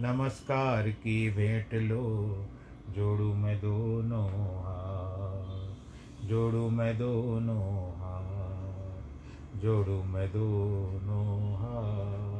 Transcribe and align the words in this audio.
नमस्कार 0.00 0.88
की 0.88 1.30
भेंट 1.30 1.74
लो, 1.74 2.36
जोड़ू 2.90 3.34
मैं 3.34 3.58
दोनों 3.58 4.28
हाथ 4.30 6.26
जोड़ू 6.28 6.70
मैं 6.70 6.98
दोनों 6.98 7.90
हाथ 8.00 9.60
जोड़ू 9.60 10.02
मैं 10.02 10.28
दोनों 10.28 11.54
हाथ 11.54 12.32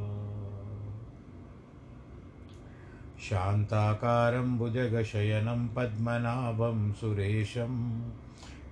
भुजगशयनं 4.59 5.69
पद्मनाभं 5.69 6.93
सुरेशं, 6.93 8.01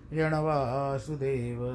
वासुदेव 0.13 1.65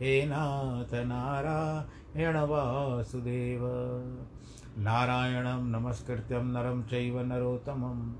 हे 0.00 0.26
नाथ 0.26 0.94
नारायण 0.94 2.36
वासुदेव 2.36 3.60
नारायणं 4.78 5.70
नमस्कृत्यं 5.70 6.44
नरं 6.44 6.82
चैव 6.82 7.20
नरोत्तमं। 7.20 8.12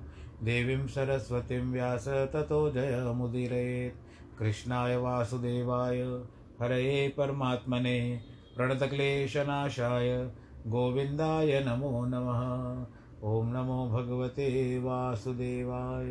देवीं 0.44 0.86
सरस्वतीं 0.86 1.72
व्यास 1.72 2.08
ततो 2.08 2.70
जयमुदीरयेत् 2.70 4.38
कृष्णाय 4.38 4.96
वासुदेवाय, 4.96 6.00
हरये 6.62 7.08
परमात्मने। 7.08 8.20
प्रणतक्लेशनाशाय, 8.56 10.30
गोविन्दाय 10.66 11.64
नमो 11.66 12.04
नमः। 12.04 12.84
ॐ 13.30 13.44
नमो 13.44 13.86
भगवते 13.86 14.78
वासुदेवाय। 14.78 16.10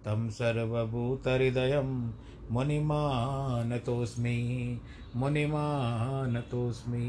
तं 0.00 0.28
सर्वभूतहृदयं 0.30 1.88
मुनिमानतोऽस्मि 2.50 4.36
मुनिमानतोऽस्मि 5.16 7.08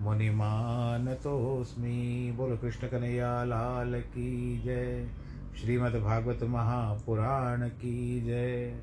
मुनिमानतोऽस्मि। 0.00 1.96
बोलो 2.36 2.56
कृष्ण 2.56 2.88
कन्हैया, 2.88 3.44
लाल 3.44 4.00
की 4.00 4.60
जय। 4.60 5.08
श्रीमद्भागवत 5.56 6.42
महापुराण 6.42 7.68
की 7.68 8.20
जय। 8.20 8.80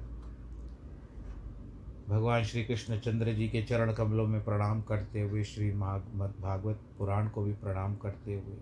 भगवान 2.10 2.44
श्री 2.44 2.64
कृष्ण 2.64 3.00
चंद्र 3.00 3.34
जी 3.34 3.48
के 3.50 3.62
चरण 3.64 3.94
कमलों 3.94 4.28
में 4.28 4.44
प्रणाम 4.44 4.82
करते 4.82 5.22
हुए, 5.22 5.44
श्री 5.44 5.72
भागवत 5.72 6.80
पुराण 6.98 7.30
को 7.30 7.44
भी 7.44 7.54
प्रणाम 7.54 7.96
करते 7.96 8.34
हुए, 8.34 8.58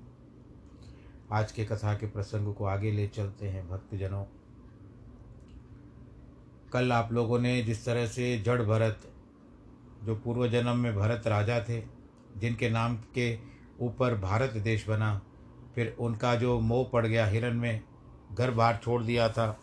आज 1.32 1.52
के 1.52 1.66
कथा 1.66 1.94
के 1.94 2.08
प्रसंग 2.08 2.54
को 2.54 2.66
आगे 2.66 2.92
ले 2.92 3.08
चलते 3.08 3.48
हैं 3.48 3.68
भक्तजनों। 3.70 4.24
कल 6.74 6.92
आप 6.92 7.12
लोगों 7.14 7.40
ने 7.40 7.62
जिस 7.62 7.86
तरह 7.86 8.06
से 8.06 8.38
जड़ 8.38 8.62
भरत, 8.62 9.02
जो 10.04 10.16
पूर्व 10.16 10.48
जन्म 10.48 10.78
में 10.78 10.96
भरत 10.96 11.28
राजा 11.28 11.60
थे, 11.60 11.82
जिनके 12.38 12.70
नाम 12.70 12.96
के 13.16 13.38
ऊपर 13.80 14.16
भारत 14.16 14.54
देश 14.58 14.88
बना, 14.90 15.22
फिर 15.76 15.96
उनका 16.00 16.36
जो 16.36 16.60
मोह 16.60 16.86
पड़ 16.94 17.06
गया 17.06 17.26
हिरण 17.26 17.54
में, 17.54 17.82
घर 18.34 18.52
बाहर 18.52 18.80
छोड़ 18.84 19.02
दिया 19.04 19.30
था, 19.30 19.60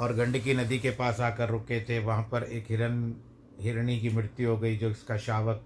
और 0.00 0.12
गंडकी 0.12 0.54
नदी 0.54 0.78
के 0.78 0.90
पास 0.90 1.20
आकर 1.20 1.48
रुके 1.48 1.80
थे, 1.80 1.98
वहाँ 1.98 2.22
पर 2.22 2.42
एक 2.42 2.66
हिरण, 2.68 3.12
हिरणी 3.60 4.00
की 4.00 4.10
मृत्यु 4.10 4.50
हो 4.50 4.56
गई, 4.56 4.76
जो 4.76 4.90
इसका 4.90 5.16
शावक, 5.16 5.64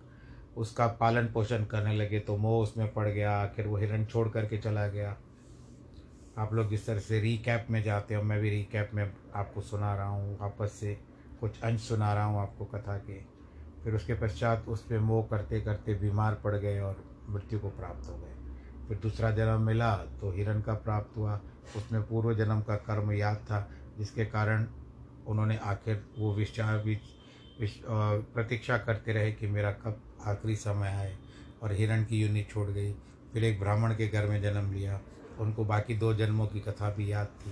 उसका 0.57 0.87
पालन 0.87 1.27
पोषण 1.27 1.65
करने 1.65 1.95
लगे 1.95 2.19
तो 2.21 2.37
मोह 2.37 2.63
उसमें 2.63 2.93
पड़ 2.93 3.09
गया, 3.09 3.33
आखिर 3.33 3.67
वो 3.67 3.77
हिरण 3.77 4.05
छोड़ 4.05 4.29
करके 4.29 4.59
चला 4.59 4.87
गया। 4.89 5.17
आप 6.39 6.53
लोग 6.55 6.69
जिस 6.71 6.87
तरह 6.87 7.01
से 7.01 7.21
रीकैप 7.21 7.67
में 7.71 7.83
जाते 7.83 8.15
हो, 8.15 8.23
मैं 8.23 8.41
भी 8.41 8.51
रीकैप 8.51 8.91
में 8.95 9.13
आपको 9.35 9.61
सुना 9.63 9.95
रहा 9.95 10.07
हूँ, 10.07 10.39
वापस 10.41 10.73
से 10.73 10.95
कुछ 11.41 11.61
अंश 11.63 11.81
सुना 11.81 12.13
रहा 12.15 12.25
हूँ 12.25 12.41
आपको 12.41 12.65
कथा 12.67 12.97
के। 12.99 13.19
फिर 13.85 13.95
उसके 13.95 14.15
पश्चात 14.15 14.69
उस 14.69 14.83
पर 14.83 14.99
मोह 15.01 15.25
करते 15.27 15.61
करते 15.61 15.95
बीमार 15.95 16.35
पड़ 16.35 16.55
गए 16.57 16.79
और 16.81 17.05
मृत्यु 17.29 17.59
को 17.59 17.69
प्राप्त 17.71 18.09
हो 18.11 18.17
गए। 18.17 18.89
फिर 18.89 18.99
दूसरा 18.99 19.31
जन्म 19.31 19.63
मिला 19.63 19.95
तो 20.21 20.31
हिरण 20.33 20.61
का 20.61 20.75
प्राप्त 20.77 21.17
हुआ। 21.17 21.41
उसमें 21.77 22.03
पूर्व 22.03 22.35
जन्म 22.35 22.61
का 22.61 22.77
कर्म 22.87 23.13
याद 23.13 23.37
था, 23.51 23.69
जिसके 23.99 24.25
कारण 24.27 24.67
उन्होंने 25.27 25.57
आखिर 25.65 26.05
वो 26.19 26.35
विचार 26.35 26.85
प्रतीक्षा 27.61 28.77
करते 28.79 29.13
रहे 29.13 29.33
कि 29.33 29.47
मेरा 29.47 29.71
कब 29.73 30.01
आखिरी 30.27 30.57
समय 30.57 30.89
आए 30.89 31.17
और 31.63 31.73
हिरण 31.73 32.05
की 32.05 32.21
यूनिट 32.21 32.51
छोड़ 32.51 32.69
गई। 32.69 32.93
फिर 33.33 33.45
एक 33.45 33.61
ब्राह्मण 33.61 33.95
के 33.95 34.09
घर 34.09 34.27
में 34.27 34.41
जन्म 34.43 34.73
लिया। 34.73 35.01
उनको 35.43 35.65
बाकी 35.65 35.95
दो 35.95 36.15
जन्मों 36.15 36.47
की 36.47 36.61
कथा 36.61 36.91
भी 36.91 37.13
याद 37.13 37.27
थी। 37.27 37.51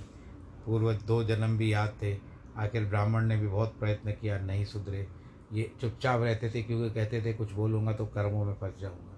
पूर्व 0.67 0.93
दो 0.93 1.25
जन्म 1.25 1.59
भी 1.59 1.73
याद 1.73 1.95
थे। 2.03 2.19
आखिर 2.57 2.85
ब्राह्मण 2.85 3.25
ने 3.25 3.37
भी 3.37 3.47
बहुत 3.47 3.77
प्रयत्न 3.81 4.13
किया, 4.13 4.39
नहीं 4.39 4.65
सुधरे। 4.65 5.09
ये 5.53 5.73
चुपचाप 5.81 6.21
रहते 6.21 6.51
थे, 6.51 6.63
क्योंकि 6.63 6.95
कहते 6.95 7.23
थे, 7.23 7.33
कुछ 7.33 7.53
बोलूँगा 7.53 7.93
तो 7.93 8.07
कर्मों 8.07 8.45
में 8.45 8.55
फंस 8.55 8.81
जाऊँगा। 8.81 9.17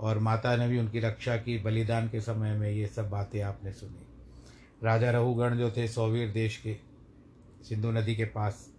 और 0.00 0.18
माता 0.18 0.56
ने 0.56 0.68
भी 0.68 0.78
उनकी 0.78 1.00
रक्षा 1.00 1.36
की, 1.36 1.58
बलिदान 1.58 2.08
के 2.08 2.20
समय 2.20 2.58
में 2.58 2.70
ये 2.70 2.86
सब 2.86 3.10
बातें 3.10 3.42
आपने 3.42 3.72
सुनी। 3.72 4.06
राजा 4.84 5.10
रहुगण 5.10 5.56
जो 5.56 5.70
थे, 5.70 5.88
सौवीर 5.88 6.30
देश 6.30 6.56
के, 6.56 6.76
सिंधु 7.68 7.90
नदी 7.90 8.16
के 8.16 8.24
पास, 8.24 8.72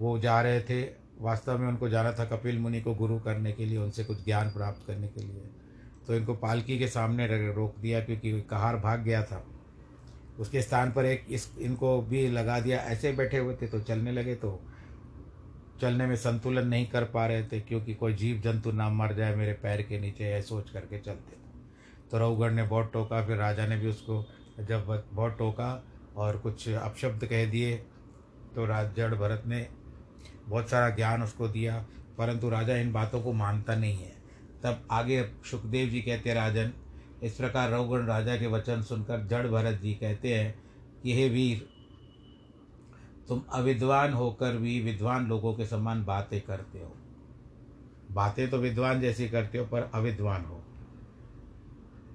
वो 0.00 0.18
जा 0.18 0.42
रहे 0.42 0.60
थे। 0.60 1.00
वास्तव 1.20 1.58
में 1.58 1.68
उनको 1.68 1.88
जाना 1.88 2.12
था 2.12 2.24
कपिल 2.24 2.58
मुनि 2.58 2.80
को 2.80 2.94
गुरु 2.94 3.18
करने 3.18 3.52
के 3.52 3.64
लिए, 3.64 3.78
उनसे 3.78 4.04
कुछ 4.04 4.24
ज्ञान 4.24 4.50
प्राप्त 4.50 4.86
करने 4.86 5.08
के 5.08 5.20
लिए। 5.20 5.50
तो 6.06 6.14
इनको 6.14 6.34
पालकी 6.34 6.78
के 6.78 6.88
सामने 6.88 7.26
रोक 7.52 7.78
दिया 7.78 8.00
क्योंकि 8.00 8.40
कहार 8.40 8.76
भाग 8.76 9.02
गया 9.02 9.22
था। 9.22 9.44
उसके 10.38 10.62
स्थान 10.62 10.90
पर 10.92 11.04
एक 11.04 11.26
इस, 11.30 11.50
इनको 11.58 12.00
भी 12.02 12.26
लगा 12.28 12.58
दिया। 12.60 12.78
ऐसे 12.80 13.12
बैठे 13.12 13.38
हुए 13.38 13.54
थे 13.54 13.66
तो 13.66 13.80
चलने 13.80 14.12
लगे 14.12 14.34
तो 14.34 14.60
चलने 15.80 16.06
में 16.06 16.14
संतुलन 16.16 16.66
नहीं 16.68 16.86
कर 16.86 17.04
पा 17.04 17.26
रहे 17.26 17.42
थे 17.42 17.60
क्योंकि 17.60 17.94
कोई 17.94 18.14
जीव 18.14 18.40
जंतु 18.40 18.72
ना 18.72 18.88
मर 18.90 19.12
जाए 19.14 19.34
मेरे 19.36 19.52
पैर 19.52 19.82
के 19.82 20.00
नीचे, 20.00 20.24
ऐ 20.24 20.40
सोच 20.42 20.70
करके 20.70 20.98
चलते 20.98 21.32
थे। 21.32 22.08
तो 22.10 22.18
रघुगढ़ 22.18 22.50
ने 22.50 22.62
बहुत 22.62 22.90
टोका, 22.92 23.24
फिर 23.26 23.36
राजा 23.36 23.66
ने 23.66 23.76
भी 23.76 23.88
उसको 23.88 24.24
जब 24.60 25.04
बहुत 25.12 25.36
टोका 25.38 25.84
और 26.16 26.38
कुछ 26.38 26.68
अपशब्द 26.68 27.24
कह 27.24 27.50
दिए 27.50 27.76
तो 28.54 28.66
राज 28.66 29.00
भरत 29.00 29.42
ने 29.46 29.66
बहुत 30.48 30.70
सारा 30.70 30.88
ज्ञान 30.90 31.22
उसको 31.22 31.48
दिया, 31.48 31.84
परंतु 32.18 32.48
राजा 32.50 32.76
इन 32.76 32.92
बातों 32.92 33.22
को 33.22 33.32
मानता 33.32 33.74
नहीं 33.74 33.98
है। 33.98 34.19
तब 34.62 34.88
आगे 34.90 35.30
सुखदेव 35.50 35.88
जी 35.88 36.00
कहते, 36.00 36.34
राजन, 36.34 36.72
इस 37.22 37.34
प्रकार 37.34 37.70
रघुगण 37.70 38.06
राजा 38.06 38.36
के 38.36 38.46
वचन 38.46 38.82
सुनकर 38.82 39.26
जड़ 39.26 39.46
भरत 39.48 39.80
जी 39.80 39.94
कहते 39.94 40.38
हैं 40.38 40.62
कि 41.02 41.14
हे 41.14 41.28
वीर, 41.28 41.68
तुम 43.28 43.42
अविद्वान 43.52 44.12
होकर 44.12 44.56
भी 44.56 44.80
विद्वान 44.80 45.26
लोगों 45.26 45.54
के 45.54 45.66
समान 45.66 46.04
बातें 46.04 46.40
करते 46.40 46.78
हो। 46.78 46.96
बातें 48.10 48.50
तो 48.50 48.58
विद्वान 48.58 49.00
जैसी 49.00 49.28
करते 49.28 49.58
हो, 49.58 49.64
पर 49.64 49.90
अविद्वान 49.94 50.44
हो। 50.44 50.64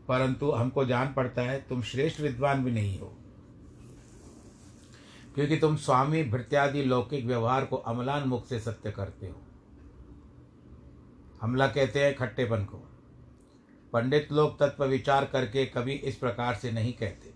परंतु 0.08 0.52
हमको 0.52 0.86
जान 0.86 1.14
पड़ता 1.14 1.42
है, 1.42 1.66
तुम 1.70 1.82
श्रेष्ठ 1.82 2.22
विद्वान 2.22 2.66
भी 2.66 2.72
नहीं 2.72 3.00
हो। 3.00 3.18
क्योंकि 5.36 5.58
तुम 5.58 5.76
स्वामी, 5.76 6.24
भृत्यादि 6.24 6.84
लौकिक 6.84 7.26
व्यवहार 7.26 7.66
को 7.66 7.76
अमलान 7.76 8.28
मुख 8.28 8.48
से 8.48 8.60
सत्य 8.60 8.92
करते 8.92 9.28
हो। 9.28 9.45
हमला 11.42 11.68
कहते 11.68 12.04
हैं 12.06 12.16
खट्टेपन 12.16 12.64
को। 12.64 12.78
पंडित 13.94 14.32
लोग 14.32 14.58
तत्व 14.60 14.86
विचार 14.86 15.26
करके 15.26 15.66
कभी 15.66 15.94
इस 15.94 16.16
प्रकार 16.16 16.56
से 16.56 16.72
नहीं 16.72 16.94
कहते। 16.94 17.34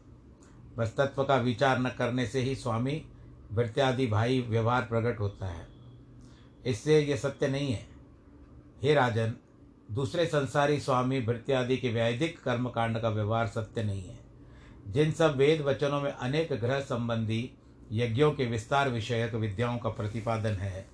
बस 0.78 0.94
तत्व 0.98 1.24
का 1.24 1.36
विचार 1.36 1.80
न 1.80 1.90
करने 1.90 2.26
से 2.26 2.40
ही 2.40 2.56
स्वामी 2.56 3.02
भृत्यादि 3.54 4.08
भाई 4.08 4.40
व्यवहार 4.42 4.82
प्रकट 4.82 5.20
होता 5.20 5.48
है। 5.48 5.68
इससे 6.66 7.00
यह 7.00 7.16
सत्य 7.16 7.48
नहीं 7.48 7.72
है। 7.74 7.86
हे 8.84 8.94
राजन, 8.94 9.34
दूसरे 9.92 10.26
संसारी 10.26 10.80
स्वामी 10.80 11.20
भृत्यादि 11.22 11.78
के 11.78 11.90
वैदिक 11.90 12.40
कर्मकांड 12.40 13.00
का 13.02 13.10
व्यवहार 13.10 13.48
सत्य 13.48 13.84
नहीं 13.84 14.04
है। 14.04 14.18
जिन 14.88 15.12
सब 15.12 15.36
वेद 15.36 15.62
वचनों 15.62 16.02
में 16.02 16.12
अनेक 16.12 16.54
ग्रह 16.54 16.80
संबंधी 16.80 17.50
यज्ञों 17.92 18.32
के 18.32 18.46
विस्तार 18.46 18.90
विषयक 18.90 19.34
विद्याओं 19.36 19.78
का 19.78 19.90
प्रतिपादन 19.90 20.54
है, 20.54 20.86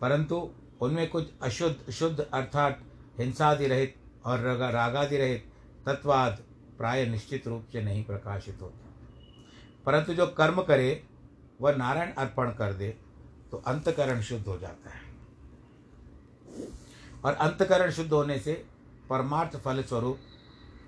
परंतु 0.00 0.50
उनमें 0.80 1.08
कुछ 1.10 1.30
अशुद्ध, 1.42 1.90
शुद्ध 1.92 2.20
अर्थात 2.20 2.82
हिंसादि 3.18 3.66
रहित 3.66 3.94
और 4.24 4.38
रागादि 4.72 5.16
रहित 5.16 5.52
तत्वाद 5.86 6.42
प्राय 6.78 7.04
निश्चित 7.06 7.46
रूप 7.48 7.66
से 7.72 7.82
नहीं 7.82 8.04
प्रकाशित 8.04 8.58
होता। 8.62 8.94
परंतु 9.86 10.14
जो 10.14 10.26
कर्म 10.26 10.62
करे, 10.62 11.04
वह 11.60 11.76
नारायण 11.76 12.12
अर्पण 12.12 12.50
कर 12.50 12.72
दे 12.72 12.88
तो 13.50 13.56
अंतकरण 13.56 14.20
शुद्ध 14.20 14.46
हो 14.46 14.58
जाता 14.58 14.90
है। 14.90 15.02
और 17.24 17.32
अंतकरण 17.32 17.90
शुद्ध 17.90 18.12
होने 18.12 18.38
से 18.38 18.52
परमार्थ 19.10 19.56
फल 19.56 19.82
स्वरूप 19.82 20.18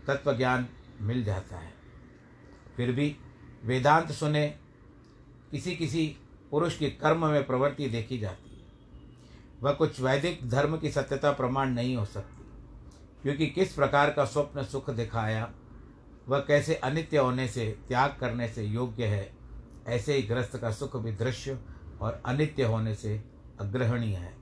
तत्व 0.06 0.36
ज्ञान 0.36 0.68
मिल 1.00 1.24
जाता 1.24 1.56
है। 1.56 1.72
फिर 2.76 2.92
भी 2.92 3.16
वेदांत 3.64 4.12
सुने 4.12 4.46
किसी 5.50 5.76
किसी 5.76 6.16
पुरुष 6.50 6.76
की 6.78 6.90
कर्म 6.90 7.26
में 7.26 7.46
प्रवृत्ति 7.46 7.86
देखी 7.86 8.18
जाती 8.18 8.49
है 8.49 8.49
वह 9.62 9.72
कुछ 9.72 10.00
वैदिक 10.00 10.48
धर्म 10.48 10.76
की 10.78 10.90
सत्यता 10.90 11.32
प्रमाण 11.32 11.70
नहीं 11.70 11.96
हो 11.96 12.04
सकती। 12.04 12.44
क्योंकि 13.22 13.46
किस 13.46 13.72
प्रकार 13.72 14.10
का 14.10 14.24
स्वप्न 14.24 14.62
सुख 14.62 14.90
दिखाया 14.90 15.52
वह 16.28 16.38
कैसे 16.38 16.74
अनित्य 16.74 17.18
होने 17.18 17.48
से, 17.48 17.78
त्याग 17.88 18.16
करने 18.20 18.48
से 18.48 18.64
योग्य 18.64 19.06
है, 19.06 19.32
ऐसे 19.86 20.14
ही 20.14 20.22
ग्रस्त 20.22 20.56
का 20.56 20.70
सुख 20.70 20.96
भी 20.96 21.12
दृश्य 21.12 21.58
और 22.00 22.22
अनित्य 22.26 22.62
होने 22.62 22.94
से 22.94 23.24
अग्रहणीय 23.60 24.16
है। 24.16 24.36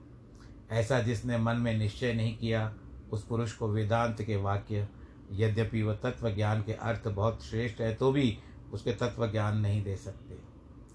ऐसा 0.71 1.01
जिसने 1.01 1.39
मन 1.39 1.57
में 1.57 1.79
निश्चय 1.79 2.13
नहीं 2.13 2.39
किया, 2.39 2.75
उस 3.13 3.27
पुरुष 3.27 3.53
को 3.53 3.69
वेदांत 3.69 4.23
के 4.23 4.37
वाक्य, 4.37 4.89
यद्यपि 5.33 5.83
वह 5.83 5.95
तत्व 5.95 6.31
ज्ञान 6.31 6.63
के 6.63 6.73
अर्थ 6.73 7.09
बहुत 7.09 7.45
श्रेष्ठ 7.45 7.81
है 7.81 7.95
तो 7.95 8.13
भी 8.13 8.39
उसके 8.73 8.93
तत्व 8.93 9.27
ज्ञान 9.27 9.59
नहीं 9.59 9.85
दे 9.85 9.97
सकते। 9.97 10.39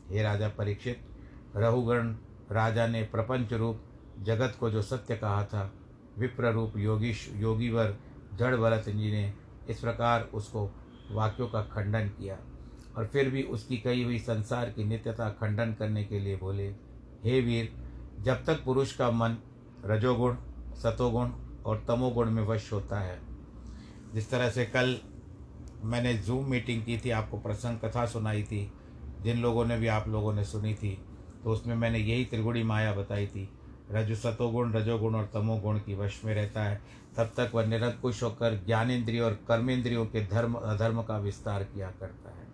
हे 0.09 0.23
राजा 0.23 0.49
परीक्षित, 0.49 1.07
रहुगण 1.55 2.15
राजा 2.51 2.87
ने 2.87 3.03
प्रपंच 3.03 3.53
रूप 3.53 3.83
जगत 4.19 4.57
को 4.59 4.69
जो 4.69 4.81
सत्य 4.81 5.15
कहा 5.15 5.43
था 5.45 5.71
विप्र 6.19 6.51
रूप 6.51 6.77
योगीश, 6.77 7.29
योगीवर 7.35 7.97
जड़ 8.33 8.55
भरत 8.55 8.89
जी 8.89 9.11
ने 9.11 9.33
इस 9.69 9.79
प्रकार 9.79 10.21
उसको 10.33 10.69
वाक्यों 11.11 11.47
का 11.47 11.61
खंडन 11.61 12.07
किया 12.09 12.37
और 12.97 13.07
फिर 13.07 13.29
भी 13.29 13.43
उसकी 13.43 13.77
कही 13.77 14.03
हुई 14.03 14.19
संसार 14.19 14.69
की 14.69 14.83
नित्यता 14.83 15.29
खंडन 15.29 15.73
करने 15.73 16.03
के 16.03 16.19
लिए 16.19 16.35
बोले, 16.37 16.67
हे 17.23 17.41
वीर, 17.41 17.73
जब 18.19 18.43
तक 18.45 18.63
पुरुष 18.65 18.93
का 18.93 19.09
मन 19.11 19.37
रजोगुण, 19.85 20.35
सतोगुण 20.73 21.31
और 21.65 21.83
तमोगुण 21.87 22.31
में 22.31 22.43
वश 22.43 22.71
होता 22.73 22.99
है, 22.99 23.19
जिस 24.13 24.29
तरह 24.31 24.49
से 24.49 24.65
कल 24.65 24.97
मैंने 25.83 26.13
जूम 26.13 26.45
मीटिंग 26.45 26.83
की 26.83 26.97
थी, 26.97 27.09
आपको 27.09 27.37
प्रसंग 27.37 27.79
कथा 27.79 28.05
सुनाई 28.05 28.43
थी, 28.43 28.71
जिन 29.21 29.41
लोगों 29.41 29.65
ने 29.65 29.77
भी 29.77 29.87
आप 29.87 30.07
लोगों 30.07 30.33
ने 30.33 30.43
सुनी 30.43 30.73
थी 30.73 30.97
तो 31.43 31.51
उसमें 31.51 31.75
मैंने 31.75 31.99
यही 31.99 32.25
त्रिगुणी 32.25 32.63
माया 32.63 32.93
बताई 32.93 33.27
थी 33.27 33.49
रजु 33.93 34.15
सतोगुण 34.15 34.73
रजोगुण 34.73 35.15
और 35.15 35.29
तमोगुण 35.33 35.79
की 35.79 35.95
वश 35.95 36.21
में 36.25 36.35
रहता 36.35 36.63
है। 36.63 36.81
तब 37.17 37.31
तक 37.37 37.51
वह 37.55 37.65
निरंकुश 37.65 38.23
होकर 38.23 38.63
ज्ञानेन्द्रिय 38.65 39.21
और 39.21 39.39
कर्मेंद्रियों 39.47 40.05
के 40.05 40.27
धर्म, 40.27 40.53
अधर्म 40.53 41.03
का 41.03 41.17
विस्तार 41.17 41.63
किया 41.63 41.91
करता 41.91 42.29
है। 42.29 42.47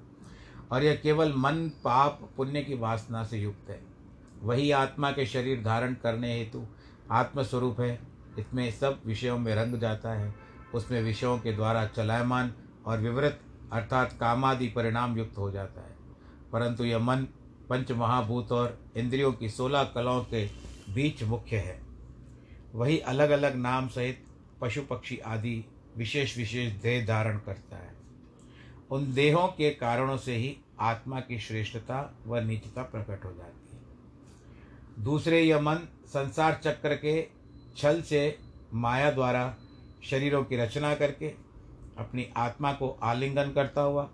और 0.71 0.83
यह 0.83 0.95
केवल 0.95 1.33
मन, 1.33 1.69
पाप, 1.83 2.29
पुण्य 2.37 2.61
की 2.61 2.75
वासना 2.75 3.23
से 3.23 3.37
युक्त 3.37 3.69
है। 3.69 3.81
वही 4.41 4.71
आत्मा 4.71 5.11
के 5.11 5.25
शरीर 5.25 5.63
धारण 5.63 5.93
करने 5.93 6.39
हेतु 6.39 6.65
आत्मस्वरूप 7.11 7.79
है। 7.79 7.99
इसमें 8.39 8.71
सब 8.71 9.01
विषयों 9.05 9.37
में 9.37 9.55
रंग 9.55 9.75
जाता 9.75 10.13
है। 10.13 10.35
उसमें 10.73 11.03
विषयों 11.03 11.39
के 11.39 11.53
द्वारा 11.53 11.85
चलायमान 11.85 12.53
और 12.85 12.99
विवृत 12.99 13.39
अर्थात 13.73 14.13
कामादि 14.13 14.67
परिणाम 14.67 15.17
युक्त 15.17 15.37
हो 15.37 15.51
जाता 15.51 15.81
है। 15.81 15.95
परंतु 16.53 16.83
यह 16.83 16.99
मन 16.99 17.27
पंच 17.69 17.91
महाभूत 17.91 18.51
और 18.51 18.79
इंद्रियों 18.97 19.33
की 19.33 19.49
सोलह 19.49 19.83
कलाओं 19.83 20.23
के 20.23 20.68
बीच 20.93 21.23
मुख्य 21.23 21.57
है। 21.57 21.79
वही 22.75 22.99
अलग 22.99 23.29
अलग 23.29 23.55
नाम 23.55 23.87
सहित 23.87 24.23
पशु 24.61 24.81
पक्षी 24.81 25.17
आदि 25.17 25.65
विशेष 25.97 26.37
विशेष 26.37 26.73
देह 26.73 27.05
धारण 27.05 27.37
करता 27.37 27.77
है। 27.77 27.93
उन 28.91 29.13
देहों 29.13 29.47
के 29.47 29.69
कारणों 29.69 30.17
से 30.17 30.35
ही 30.35 30.57
आत्मा 30.79 31.19
की 31.19 31.39
श्रेष्ठता 31.39 32.19
व 32.27 32.37
नीचता 32.37 32.83
प्रकट 32.83 33.25
हो 33.25 33.31
जाती 33.31 33.75
है। 33.75 35.03
दूसरे 35.03 35.41
यह 35.41 35.61
मन 35.61 35.87
संसार 36.07 36.59
चक्र 36.63 36.95
के 36.95 37.27
छल 37.77 38.01
से 38.01 38.39
माया 38.73 39.11
द्वारा 39.11 39.55
शरीरों 40.03 40.43
की 40.43 40.55
रचना 40.55 40.95
करके 40.95 41.27
अपनी 41.97 42.27
आत्मा 42.37 42.73
को 42.73 42.89
आलिंगन 43.03 43.51
करता 43.51 43.81
हुआ 43.81 44.09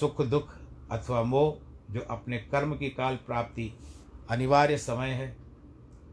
सुख, 0.00 0.22
दुख 0.22 0.48
अथवा 0.90 1.22
मोह 1.22 1.92
जो 1.92 2.00
अपने 2.00 2.38
कर्म 2.38 2.76
की 2.76 2.88
काल 2.90 3.16
प्राप्ति 3.16 3.72
अनिवार्य 4.30 4.78
समय 4.78 5.08
है 5.08 5.45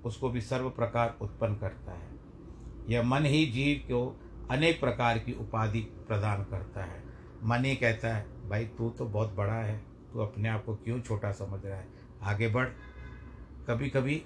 उसको 0.05 0.29
भी 0.29 0.41
सर्व 0.41 0.69
प्रकार 0.69 1.17
उत्पन्न 1.21 1.55
करता 1.55 1.91
है। 1.91 2.09
यह 2.89 3.03
मन 3.03 3.25
ही 3.25 3.45
जीव 3.45 3.77
को 3.87 4.19
अनेक 4.51 4.79
प्रकार 4.79 5.19
की 5.19 5.33
उपाधि 5.33 5.79
प्रदान 5.79 6.43
करता 6.43 6.83
है। 6.83 7.03
मन 7.43 7.65
ही 7.65 7.75
कहता 7.75 8.15
है, 8.15 8.49
भाई, 8.49 8.65
तू 8.65 8.89
तो 8.89 9.05
बहुत 9.05 9.33
बड़ा 9.33 9.53
है। 9.53 9.77
तू 10.13 10.19
अपने 10.19 10.49
आप 10.49 10.65
को 10.65 10.75
क्यों 10.75 11.01
छोटा 11.01 11.31
समझ 11.31 11.65
रहा 11.65 11.77
है? 11.77 11.87
आगे 12.23 12.47
बढ़। 12.47 12.67
कभी 13.67 13.89
कभी 13.89 14.23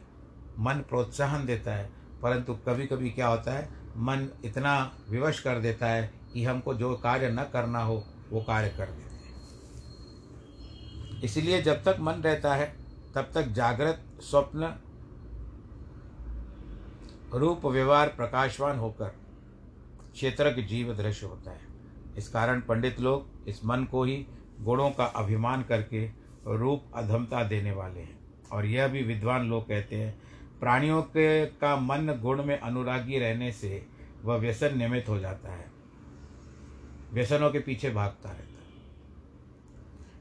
मन 0.60 0.74
प्रोत्साहन 0.74 1.46
देता 1.46 1.74
है, 1.74 1.90
परंतु 2.22 2.54
कभी 2.54 2.88
कभी 2.88 3.10
क्या 3.10 3.28
होता 3.28 3.54
है, 3.54 3.70
मन 3.98 4.30
इतना 4.46 4.98
विवश 5.10 5.40
कर 5.40 5.60
देता 5.60 5.88
है 5.88 6.14
कि 6.34 6.44
हमको 6.44 6.74
जो 6.74 6.96
कार्य 6.96 7.30
न 7.30 7.44
करना 7.44 7.80
हो, 7.80 8.04
वो 8.30 8.42
कार्य 8.42 8.70
कर 8.70 8.86
देते 8.86 9.26
हैं। 9.26 9.38
इसलिए 11.22 11.62
जब 11.62 11.84
तक 11.84 11.98
मन 12.00 12.14
रहता 12.14 12.56
है, 12.56 12.76
तब 13.16 13.32
तक 13.34 13.44
जागृत 13.44 14.04
स्वप्न 14.22 14.80
रूप 17.34 17.66
व्यवहार 17.66 18.08
प्रकाशवान 18.08 18.80
होकर 18.80 19.08
क्षेत्रक 20.14 20.56
जीव 20.56 20.94
दृश्य 20.94 21.26
होता 21.26 21.52
है। 21.52 21.62
इस 22.18 22.30
कारण 22.30 22.62
पंडित 22.62 23.00
लोग 23.00 23.28
इस 23.48 23.66
मन 23.66 23.84
को 23.84 24.04
ही 24.04 24.28
गुणों 24.62 24.92
का 24.92 25.06
अभिमान 25.06 25.64
करके 25.64 26.12
रूप 26.48 26.84
अधमता 26.96 27.44
देने 27.44 27.72
वाले 27.72 28.00
हैं। 28.00 28.20
और 28.52 28.66
यह 28.66 28.88
भी 28.88 29.04
विद्वान 29.04 29.50
लोग 29.50 29.68
कहते 29.68 29.96
हैं, 29.96 30.22
प्राणियों 30.60 31.02
के 31.02 31.46
का 31.46 31.76
मन 31.76 32.20
गुण 32.22 32.44
में 32.44 32.60
अनुरागी 32.60 33.20
रहने 33.20 33.52
से 33.52 33.88
वह 34.24 34.36
व्यसन 34.36 34.78
निमित 34.78 35.10
हो 35.10 35.20
जाता 35.20 35.52
है। 35.52 35.72
व्यसनों 37.14 37.50
के 37.50 37.60
पीछे 37.60 37.90
भागता 37.90 38.30
रहता 38.30 38.44
है। 38.44 38.58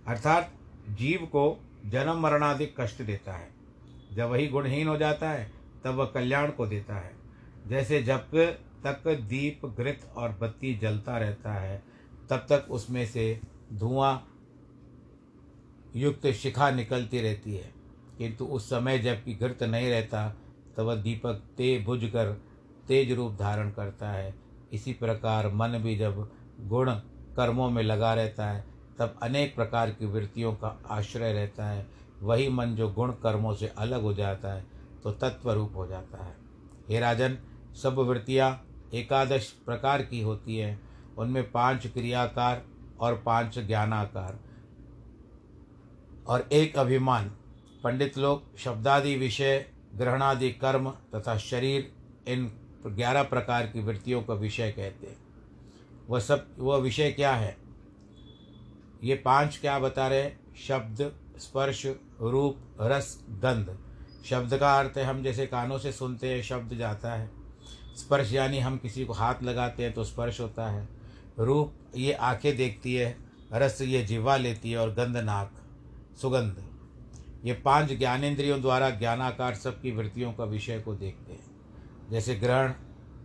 अर्थात 0.06 0.52
जीव 0.90 1.26
को 1.26 1.64
जन्म 1.86 2.20
मरणाधिक 2.20 2.80
कष्ट 2.80 3.02
देता 3.02 3.32
है। 3.32 3.50
जब 4.12 4.30
वही 4.30 4.46
गुणहीन 4.46 4.88
हो 4.88 4.96
जाता 4.96 5.30
है 5.30 5.55
तब 5.86 5.94
वह 5.94 6.06
कल्याण 6.06 6.50
को 6.50 6.66
देता 6.66 6.96
है। 6.96 7.16
जैसे 7.66 8.02
जब 8.02 8.18
तक 8.84 9.08
दीप, 9.08 9.66
घृत 9.66 10.12
और 10.16 10.38
बत्ती 10.40 10.74
जलता 10.74 11.18
रहता 11.18 11.52
है, 11.52 11.82
तब 12.30 12.36
तक 12.36 12.66
उसमें 12.70 13.06
से 13.06 13.40
धुआँ 13.72 14.32
युक्त 15.96 16.26
शिखा 16.26 16.70
निकलती 16.70 17.20
रहती 17.20 17.54
है। 17.54 17.74
किंतु 18.18 18.44
उस 18.44 18.66
समय 18.70 18.98
जबकि 18.98 19.34
घृत 19.34 19.62
नहीं 19.62 19.90
रहता, 19.90 20.36
तब 20.76 20.82
वह 20.82 20.94
दीपक 20.94 21.34
ते 21.34 21.78
बुझ 21.78 22.04
कर 22.04 22.42
तेज 22.88 23.12
रूप 23.12 23.32
धारण 23.32 23.70
करता 23.70 24.10
है। 24.10 24.34
इसी 24.72 24.92
प्रकार 24.92 25.52
मन 25.52 25.68
भी 25.68 25.96
जब 25.96 26.30
गुण 26.60 26.90
कर्मों 27.36 27.70
में 27.70 27.82
लगा 27.82 28.14
रहता 28.14 28.46
है, 28.46 28.64
तब 28.98 29.16
अनेक 29.22 29.54
प्रकार 29.54 29.90
की 29.90 30.06
वृत्तियों 30.06 30.52
का 30.52 30.82
आश्रय 30.90 31.32
रहता 31.32 31.66
है। 31.66 31.86
वही 32.22 32.48
मन 32.48 32.66
जो 32.66 32.88
गुण 32.88 33.12
कर्मों 33.12 33.54
से 33.54 33.66
अलग 33.66 34.02
हो 34.02 34.14
जाता 34.14 34.52
है 34.52 34.75
तो 35.06 35.12
तत्व 35.12 35.50
रूप 35.50 35.72
हो 35.76 35.86
जाता 35.86 36.24
है। 36.24 36.36
हे 36.88 37.00
राजन, 37.00 37.38
सब 37.82 37.94
वृत्तियाँ 37.94 38.68
एकादश 38.94 39.50
प्रकार 39.50 40.02
की 40.02 40.20
होती 40.20 40.56
हैं। 40.56 40.88
उनमें 41.14 41.52
पाँच 41.52 41.86
क्रियाकार 41.86 42.64
और 43.00 43.22
पाँच 43.26 43.58
ज्ञानाकार। 43.58 44.40
और 46.26 46.48
एक 46.52 46.78
अभिमान, 46.78 47.36
पंडित 47.84 48.18
लोग, 48.18 48.56
शब्दादि 48.56 49.16
विषय, 49.16 49.70
ग्रहणादि 49.94 50.52
कर्म 50.52 50.90
तथा 50.90 51.38
शरीर, 51.38 51.92
इन 52.28 52.52
ग्यारह 52.86 53.22
प्रकार 53.22 53.66
की 53.66 53.80
वृत्तियों 53.80 54.22
का 54.22 54.34
विषय 54.34 54.70
कहते 54.70 55.06
हैं। 55.06 55.18
वह 56.08 56.20
सब, 56.20 56.46
वह 56.58 56.76
विषय 56.76 57.10
क्या 57.10 57.32
है? 57.32 57.56
ये 59.04 59.14
पाँच 59.14 59.58
क्या 59.60 59.78
बता 59.78 60.08
रहे 60.08 60.30
शब्द, 60.56 61.12
स्पर्श, 61.38 61.86
रूप, 62.20 62.56
रस, 62.80 63.24
गंध। 63.30 63.85
शब्द 64.30 64.56
का 64.56 64.78
अर्थ 64.78 64.98
हम 64.98 65.22
जैसे 65.22 65.46
कानों 65.46 65.78
से 65.78 65.92
सुनते 65.92 66.28
हैं, 66.28 66.42
शब्द 66.42 66.74
जाता 66.74 67.12
है। 67.12 67.30
स्पर्श 67.96 68.32
यानी 68.32 68.58
हम 68.58 68.76
किसी 68.78 69.04
को 69.04 69.12
हाथ 69.12 69.42
लगाते 69.42 69.82
हैं 69.82 69.92
तो 69.92 70.04
स्पर्श 70.04 70.40
होता 70.40 70.70
है। 70.70 70.88
रूप 71.38 71.74
ये 71.96 72.12
आँखें 72.12 72.56
देखती 72.56 72.94
है, 72.94 73.16
रस 73.52 73.80
ये 73.80 74.02
जिवा 74.02 74.36
लेती 74.36 74.70
है 74.70 74.78
और 74.78 74.94
गंध 74.94 75.16
नाक, 75.16 75.52
सुगंध। 76.22 76.64
ये 77.44 77.52
पाँच 77.52 77.92
ज्ञानेंद्रियों 77.92 78.60
द्वारा 78.60 78.90
ज्ञानाकार 78.90 79.54
सबकी 79.54 79.90
वृत्तियों 79.90 80.32
का 80.32 80.44
विषय 80.44 80.80
को 80.80 80.94
देखते 80.94 81.32
हैं। 81.32 81.44
जैसे 82.10 82.34
ग्रहण, 82.34 82.72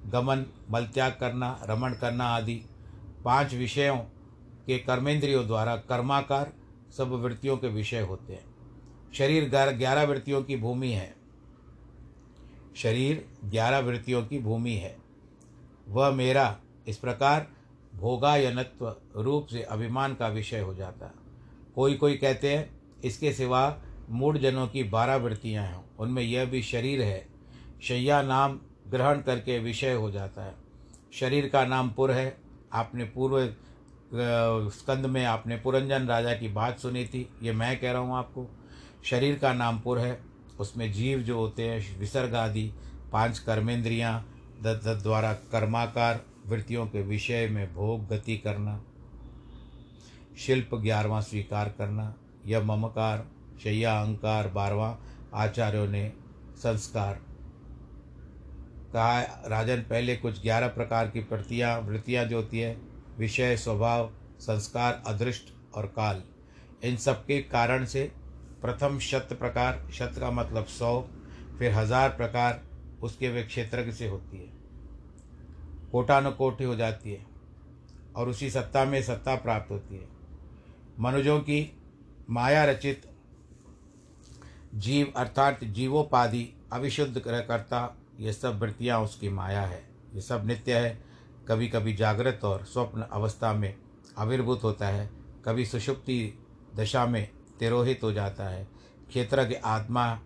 गमन, 0.05 0.46
मलत्याग 0.72 1.17
करना, 1.20 1.60
रमण 1.63 1.93
करना 1.93 2.25
आदि 2.25 2.62
पाँच 3.25 3.53
विषयों 3.53 3.98
के 4.67 4.77
कर्मेंद्रियों 4.79 5.48
द्वारा 5.48 5.75
कर्माकार 5.75 6.53
सब 6.98 7.12
वृत्तियों 7.12 7.58
के 7.58 7.67
विषय 7.67 8.01
होते 8.01 8.34
हैं। 8.34 8.50
शरीर 9.13 9.50
ग्यारह 9.50 10.03
वृत्तियों 10.03 10.44
की 10.44 10.56
भूमि 10.56 10.91
है। 10.91 11.15
शरीर 12.75 13.25
ग्यारह 13.46 13.80
वृत्तियों 13.80 14.25
की 14.25 14.39
भूमि 14.39 14.74
है। 14.74 14.98
वह 15.89 16.12
मेरा, 16.12 16.58
इस 16.88 16.98
प्रकार 16.98 17.48
भोगायनत्व 17.96 18.96
रूप 19.15 19.48
से 19.48 19.62
अभिमान 19.62 20.13
का 20.15 20.27
विषय 20.27 20.60
हो 20.60 20.74
जाता। 20.74 21.12
कोई 21.75 21.94
कोई 21.94 22.18
कहते 22.18 22.56
हैं, 22.56 22.82
इसके 23.03 23.34
सिवा 23.34 23.82
मूढ़ 24.10 24.38
जनों 24.38 24.68
की 24.68 24.84
बारह 24.84 25.15
वृत्तियाँ 25.15 25.65
हैं। 25.65 25.98
उनमें 25.98 26.24
यह 26.24 26.46
भी 26.46 26.62
शरीर 26.62 27.01
है। 27.01 27.27
शैया 27.82 28.22
नाम 28.22 28.60
ग्रहण 28.88 29.22
करके 29.22 29.60
विषय 29.60 29.94
हो 29.94 30.12
जाता 30.12 30.44
है। 30.44 30.56
शरीर 31.13 31.50
का 31.50 31.65
नाम 31.65 31.89
पुर 31.89 32.12
है। 32.12 32.38
आपने 32.74 33.03
पूर्व 33.06 33.46
स्कंद 34.70 35.06
में 35.06 35.25
आपने 35.25 35.58
पुरंजन 35.58 36.08
राजा 36.08 36.34
की 36.34 36.48
बात 36.48 36.80
सुनी 36.80 37.06
थी। 37.06 37.30
ये 37.44 37.51
मैं 37.51 37.80
कह 37.80 37.91
रहा 37.91 38.01
हूँ 38.01 38.15
आपको। 38.15 38.48
शरीर 39.03 39.38
का 39.39 39.53
नाम 39.53 39.79
पुर 39.79 40.00
है। 40.00 40.20
उसमें 40.60 40.91
जीव 40.93 41.20
जो 41.20 41.38
होते 41.38 41.63
हैं, 41.63 42.00
विसर्ग 42.00 42.36
आदि, 42.36 42.72
पाँच 43.12 43.39
कर्मेंद्रियाँ 43.39 44.27
द्वारा 44.63 45.34
कर्माकार 45.51 46.22
वृत्तियों 46.46 46.86
के 46.88 47.01
विषय 47.01 47.48
में 47.48 47.74
भोग 47.74 48.08
गति 48.08 48.38
करना, 48.38 48.81
शिल्प 50.38 50.75
ग्यारहवा 50.75 51.20
स्वीकार 51.22 51.70
करना 51.70 52.13
यह 52.46 52.63
ममकार 52.63 53.25
शैया 53.63 54.00
अहंकार 54.01 54.48
बारहवा 54.48 54.98
आचार्यों 55.34 55.88
ने 55.88 56.12
संस्कार। 56.58 57.20
कहा, 58.93 59.22
राजन, 59.48 59.81
पहले 59.81 60.15
कुछ 60.15 60.41
ग्यारह 60.41 60.67
प्रकार 60.67 61.08
की 61.08 61.20
प्रतियाँ, 61.22 61.79
वृत्तियाँ 61.79 62.25
जो 62.25 62.38
होती 62.38 62.60
है, 62.60 62.77
विषय, 63.17 63.55
स्वभाव, 63.58 64.12
संस्कार, 64.39 65.01
अदृष्ट 65.08 65.53
और 65.75 65.86
काल। 65.86 66.22
इन 66.84 66.96
सबके 66.98 67.41
कारण 67.41 67.86
से 67.86 68.12
प्रथम 68.62 68.98
शत 69.00 69.30
प्रकार, 69.32 69.82
शत 69.94 70.15
का 70.20 70.32
मतलब 70.32 70.65
सौ, 70.68 71.00
फिर 71.60 71.74
हज़ार 71.74 72.10
प्रकार, 72.10 72.62
उसके 73.03 73.30
वे 73.30 73.44
क्षेत्र 73.44 73.91
से 73.91 74.08
होती 74.08 74.38
है। 74.38 74.50
कोटानुकोटि 75.91 76.63
हो 76.63 76.75
जाती 76.75 77.12
है, 77.12 77.25
और 78.15 78.30
उसी 78.30 78.50
सत्ता 78.50 78.84
में 78.86 79.01
सत्ता 79.03 79.36
प्राप्त 79.36 79.72
होती 79.72 79.96
है। 79.96 80.08
मनुजों 81.00 81.39
की 81.39 81.72
माया 82.30 82.63
रचित 82.65 83.10
जीव, 84.75 85.13
अर्थात 85.15 85.63
जीवोपाधि, 85.63 86.48
अविशुद्ध 86.74 87.20
करता 87.20 87.98
ये 88.20 88.34
सब 88.34 88.60
वृत्तियाँ 88.60 89.00
उसकी 89.01 89.30
माया 89.30 89.62
है। 89.62 89.84
ये 90.15 90.22
सब 90.22 90.46
नित्य 90.46 90.77
है 90.77 90.98
कभी 91.48 91.68
कभी 91.68 91.94
जागृत 91.94 92.44
और 92.44 92.63
स्वप्न 92.63 93.01
अवस्था 93.03 93.53
में 93.53 93.75
आविर्भूत 94.18 94.63
होता 94.63 94.88
है, 94.88 95.10
कभी 95.46 95.65
सुषुप्ति 95.65 96.34
दशा 96.75 97.06
में 97.06 97.27
तिरोहित 97.62 98.00
हो 98.03 98.12
जाता 98.12 98.44
है। 98.44 98.68
क्षेत्र 99.08 99.48
के 99.48 99.56
आत्मा 99.56 100.20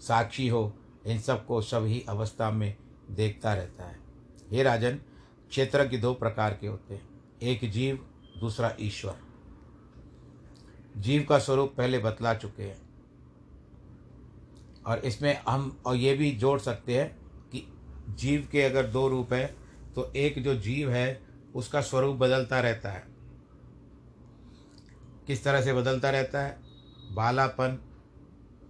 साक्षी 0.00 0.48
हो, 0.48 0.72
इन 1.06 1.20
सबको 1.20 1.60
सभी 1.62 2.04
अवस्था 2.08 2.50
में 2.50 2.76
देखता 3.10 3.54
रहता 3.54 3.84
है। 3.84 3.98
हे 4.50 4.62
राजन, 4.62 4.96
क्षेत्र 5.50 5.88
के 5.88 5.98
दो 5.98 6.14
प्रकार 6.14 6.54
के 6.54 6.66
होते 6.66 6.94
हैं। 6.94 7.08
एक 7.42 7.70
जीव, 7.70 8.06
दूसरा 8.40 8.76
ईश्वर। 8.80 9.18
जीव 10.96 11.26
का 11.28 11.38
स्वरूप 11.38 11.74
पहले 11.76 11.98
बतला 11.98 12.34
चुके 12.34 12.62
हैं। 12.62 12.88
और 14.86 14.98
इसमें 14.98 15.40
हम, 15.48 15.82
और 15.86 15.96
ये 15.96 16.14
भी 16.14 16.32
जोड़ 16.32 16.60
सकते 16.60 17.00
हैं 17.00 17.18
कि 17.50 17.66
जीव 18.08 18.48
के 18.52 18.62
अगर 18.62 18.86
दो 18.86 19.08
रूप 19.08 19.32
है 19.32 19.56
तो 19.94 20.12
एक 20.16 20.42
जो 20.42 20.54
जीव 20.54 20.90
है, 20.90 21.22
उसका 21.54 21.80
स्वरूप 21.80 22.16
बदलता 22.16 22.60
रहता 22.60 22.90
है। 22.90 23.17
किस 25.28 25.44
तरह 25.44 25.62
से 25.62 25.72
बदलता 25.72 26.10
रहता 26.10 26.40
है? 26.40 26.58
बालापन, 27.12 27.78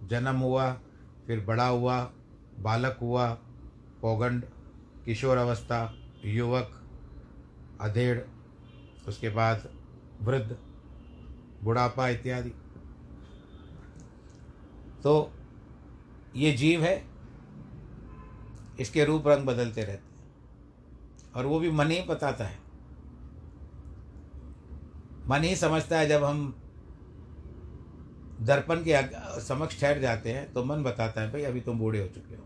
जन्म 0.03 0.35
हुआ, 0.35 0.73
फिर 1.27 1.45
बड़ा 1.45 1.67
हुआ, 1.67 2.11
बालक 2.59 2.97
हुआ, 3.01 3.37
पौगंड, 4.01 4.45
किशोर 5.05 5.37
अवस्था, 5.37 5.95
युवक, 6.25 6.83
अधेड़, 7.81 8.21
उसके 9.07 9.29
बाद 9.29 9.69
वृद्ध, 10.21 10.57
बुढ़ापा 11.63 12.09
इत्यादि। 12.09 12.49
तो 15.03 15.31
ये 16.35 16.51
जीव 16.51 16.81
है, 16.81 17.05
इसके 18.79 19.05
रूप 19.05 19.27
रंग 19.27 19.45
बदलते 19.45 19.83
रहते 19.83 19.91
हैं। 19.91 20.09
और 21.35 21.45
वो 21.45 21.59
भी 21.59 21.71
मन 21.71 21.91
ही 21.91 22.01
बताता 22.01 22.45
है। 22.45 22.68
मन 25.29 25.43
ही 25.43 25.55
समझता 25.55 25.99
है 25.99 26.07
जब 26.07 26.23
हम 26.23 26.61
दर्पण 28.41 28.83
के 28.87 29.41
समक्ष 29.41 29.79
ठहर 29.81 29.99
जाते 29.99 30.31
हैं 30.31 30.53
तो 30.53 30.63
मन 30.65 30.83
बताता 30.83 31.21
है, 31.21 31.31
भाई, 31.31 31.43
अभी 31.43 31.61
तुम 31.61 31.79
बूढ़े 31.79 32.01
हो 32.01 32.07
चुके 32.07 32.35
हो। 32.35 32.43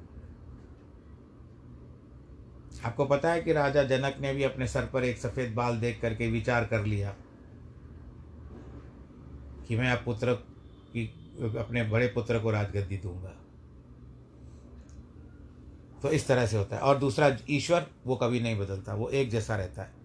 आपको 2.86 3.06
पता 3.06 3.32
है 3.32 3.42
कि 3.42 3.54
राजा 3.54 3.84
जनक 3.84 4.18
ने 4.22 4.34
भी 4.34 4.44
अपने 4.44 4.68
सर 4.68 4.86
पर 4.86 5.04
एक 5.04 5.18
सफ़ेद 5.18 5.54
बाल 5.54 5.78
देख 5.78 6.02
करके 6.02 6.32
विचार 6.32 6.66
कर 6.66 6.86
लिया 6.86 7.16
कि 9.68 9.78
मैं 9.78 10.04
पुत्र 10.04 10.34
की, 10.34 11.06
अपने 11.60 11.84
बड़े 11.84 12.08
पुत्र 12.08 12.40
को 12.40 12.52
राजगद्दी 12.52 12.98
दूँगा। 12.98 13.34
तो 16.02 16.10
इस 16.10 16.28
तरह 16.28 16.46
से 16.46 16.58
होता 16.58 16.76
है। 16.76 16.82
और 16.82 16.98
दूसरा, 16.98 17.38
ईश्वर 17.50 17.88
वो 18.06 18.16
कभी 18.16 18.40
नहीं 18.40 18.60
बदलता, 18.60 18.94
वो 18.94 19.10
एक 19.10 19.30
जैसा 19.30 19.56
रहता 19.56 19.82
है। 19.82 20.03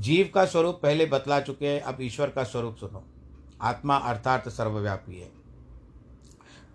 जीव 0.00 0.30
का 0.34 0.46
स्वरूप 0.46 0.80
पहले 0.82 1.06
बतला 1.06 1.40
चुके 1.40 1.68
हैं, 1.68 1.80
अब 1.80 1.96
ईश्वर 2.00 2.30
का 2.30 2.44
स्वरूप 2.44 2.76
सुनो। 2.76 3.04
आत्मा 3.62 3.96
अर्थात 3.96 4.48
सर्वव्यापी 4.48 5.20
है। 5.20 5.32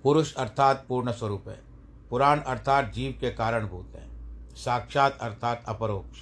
पुरुष 0.03 0.35
अर्थात 0.35 0.85
पूर्ण 0.89 1.11
स्वरूप 1.11 1.43
है। 1.47 1.61
पुराण 2.09 2.39
अर्थात 2.39 2.93
जीव 2.93 3.17
के 3.21 3.31
कारणभूत 3.31 3.91
है। 3.95 4.09
साक्षात 4.55 5.17
अर्थात 5.21 5.63
अपरोक्ष। 5.67 6.19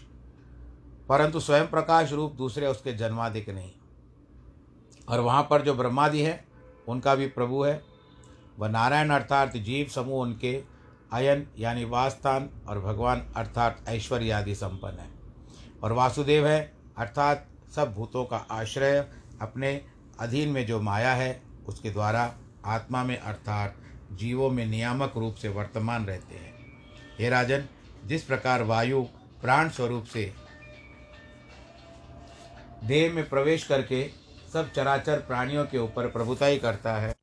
परंतु 1.09 1.39
स्वयं 1.39 1.67
प्रकाश 1.67 2.11
रूप 2.11 2.31
दूसरे 2.31 2.67
उसके 2.67 2.93
जन्मादिक 2.93 3.49
नहीं। 3.49 3.71
और 5.09 5.19
वहाँ 5.19 5.47
पर 5.49 5.61
जो 5.61 5.73
ब्रह्मादि 5.73 6.21
है, 6.21 6.45
उनका 6.87 7.15
भी 7.15 7.27
प्रभु 7.27 7.63
है। 7.63 7.83
वह 8.59 8.69
नारायण 8.69 9.09
अर्थात 9.09 9.57
जीव 9.57 9.87
समूह 9.87 10.21
उनके 10.21 10.63
अयन 11.13 11.47
यानी 11.59 11.85
वास्थान 11.85 12.49
और 12.67 12.79
भगवान 12.79 13.33
अर्थात 13.35 13.85
ऐश्वर्य 13.87 14.31
आदि 14.31 14.55
संपन्न 14.55 14.99
है। 14.99 15.11
और 15.83 15.91
वासुदेव 15.91 16.47
है 16.47 16.72
अर्थात 16.97 17.47
सब 17.75 17.93
भूतों 17.93 18.25
का 18.25 18.37
आश्रय 18.51 18.97
अपने 19.41 19.81
अधीन 20.19 20.49
में 20.49 20.65
जो 20.65 20.81
माया 20.81 21.13
है, 21.13 21.41
उसके 21.67 21.89
द्वारा 21.89 22.33
आत्मा 22.65 23.03
में 23.03 23.17
अर्थात 23.17 23.75
जीवों 24.11 24.49
में 24.49 24.65
नियामक 24.65 25.13
रूप 25.17 25.35
से 25.35 25.49
वर्तमान 25.49 26.05
रहते 26.05 26.35
हैं। 26.35 26.53
हे 27.19 27.29
राजन, 27.29 27.65
जिस 28.05 28.23
प्रकार 28.23 28.63
वायु 28.63 29.01
प्राण 29.41 29.69
स्वरूप 29.69 30.05
से 30.05 30.33
देह 32.83 33.13
में 33.13 33.27
प्रवेश 33.29 33.63
करके 33.63 34.07
सब 34.53 34.71
चराचर 34.71 35.19
प्राणियों 35.19 35.65
के 35.65 35.77
ऊपर 35.77 36.07
प्रभुताई 36.07 36.57
करता 36.57 36.95
है, 36.95 37.15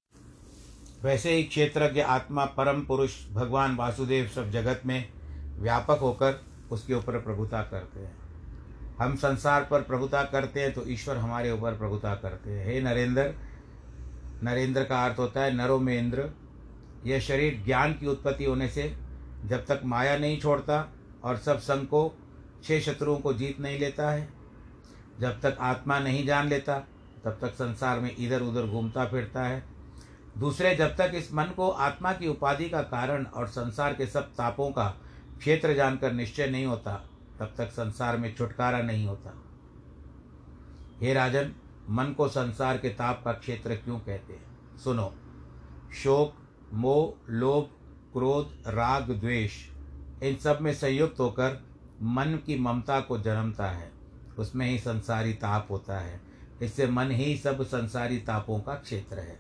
वैसे 1.03 1.33
ही 1.33 1.43
क्षेत्रज्ञ 1.43 2.01
आत्मा, 2.01 2.45
परम 2.45 2.81
पुरुष, 2.83 3.13
भगवान 3.31 3.77
वासुदेव 3.77 4.29
सब 4.29 4.51
जगत 4.51 4.83
में 4.87 5.09
व्यापक 5.59 5.99
होकर 6.01 6.41
उसके 6.71 6.95
ऊपर 6.95 7.19
प्रभुता 7.19 7.63
करते 7.63 8.01
हैं। 8.01 8.20
हम 9.01 9.15
संसार 9.17 9.67
पर 9.71 9.83
प्रभुता 9.83 10.23
करते 10.23 10.61
हैं 10.61 10.73
तो 10.73 10.83
ईश्वर 10.87 11.17
हमारे 11.17 11.51
ऊपर 11.51 11.77
प्रभुता 11.79 12.15
करते 12.15 12.51
हैं। 12.51 12.67
हे 12.67 12.81
नरेंद्र 12.81 13.33
नरेंद्र 14.45 14.85
का 14.85 15.05
अर्थ 15.05 15.19
होता 15.19 15.43
है 15.43 15.55
नरो 15.55 15.79
में 15.79 15.99
इंद्र 15.99 16.29
यह 17.07 17.21
शरीर 17.21 17.63
ज्ञान 17.65 17.93
की 17.93 18.07
उत्पत्ति 18.07 18.45
होने 18.45 18.69
से 18.69 18.83
जब 19.45 19.65
तक 19.67 19.81
माया 19.85 20.17
नहीं 20.19 20.41
छोड़ता 20.41 20.93
और 21.25 21.37
सब 21.37 21.59
संग 21.59 21.87
को, 21.87 22.15
छह 22.65 22.81
शत्रुओं 22.81 23.19
को 23.19 23.33
जीत 23.35 23.61
नहीं 23.61 23.79
लेता 23.79 24.11
है, 24.11 24.29
जब 25.21 25.41
तक 25.41 25.57
आत्मा 25.61 25.99
नहीं 25.99 26.27
जान 26.27 26.49
लेता, 26.49 26.79
तब 27.25 27.39
तक 27.41 27.55
संसार 27.55 28.01
में 28.01 28.15
इधर 28.17 28.43
उधर 28.43 28.67
घूमता 28.67 29.05
फिरता 29.05 29.43
है। 29.43 29.63
दूसरे, 30.39 30.75
जब 30.77 30.97
तक 30.97 31.13
इस 31.15 31.33
मन 31.35 31.45
को 31.45 31.69
आत्मा 31.69 32.13
की 32.13 32.29
उपाधि 32.29 32.69
का 32.69 32.83
कारण 32.83 33.25
और 33.25 33.47
संसार 33.49 33.95
के 33.95 34.07
सब 34.07 34.33
तापों 34.33 34.71
का 34.71 34.89
क्षेत्र 35.39 35.75
जानकर 35.75 36.13
निश्चय 36.13 36.47
नहीं 36.47 36.67
होता 36.67 37.10
तब 37.41 37.55
तक 37.59 37.71
संसार 37.71 38.17
में 38.17 38.37
छुटकारा 38.37 38.83
नहीं 38.83 39.07
होता। 39.07 39.43
हे 41.01 41.15
राजन, 41.15 41.53
मन 41.91 42.05
को 42.05 42.29
संसार 42.29 42.79
के 42.79 42.89
ताप 42.89 43.23
का 43.25 43.33
क्षेत्र 43.33 43.75
क्यों 43.75 43.99
कहते 43.99 44.33
हैं? 44.33 44.79
सुनो। 44.79 45.15
शोक, 45.95 46.35
मोह, 46.73 47.33
लोभ, 47.33 47.65
क्रोध, 48.13 48.55
राग, 48.67 49.11
द्वेष, 49.11 49.53
इन 50.23 50.37
सब 50.37 50.59
में 50.61 50.75
संयुक्त 50.75 51.21
होकर 51.21 51.63
मन 52.03 52.39
की 52.47 52.59
ममता 52.59 53.01
को 53.01 53.19
जन्मता 53.19 53.67
है। 53.67 53.93
उसमें 54.39 54.67
ही 54.67 54.79
संसारी 54.79 55.33
ताप 55.33 55.67
होता 55.71 55.99
है। 55.99 56.21
इससे 56.63 56.87
मन 56.87 57.11
ही 57.11 57.37
सब 57.37 57.63
संसारी 57.63 58.19
तापों 58.19 58.61
का 58.61 58.75
क्षेत्र 58.75 59.19
है। 59.19 59.39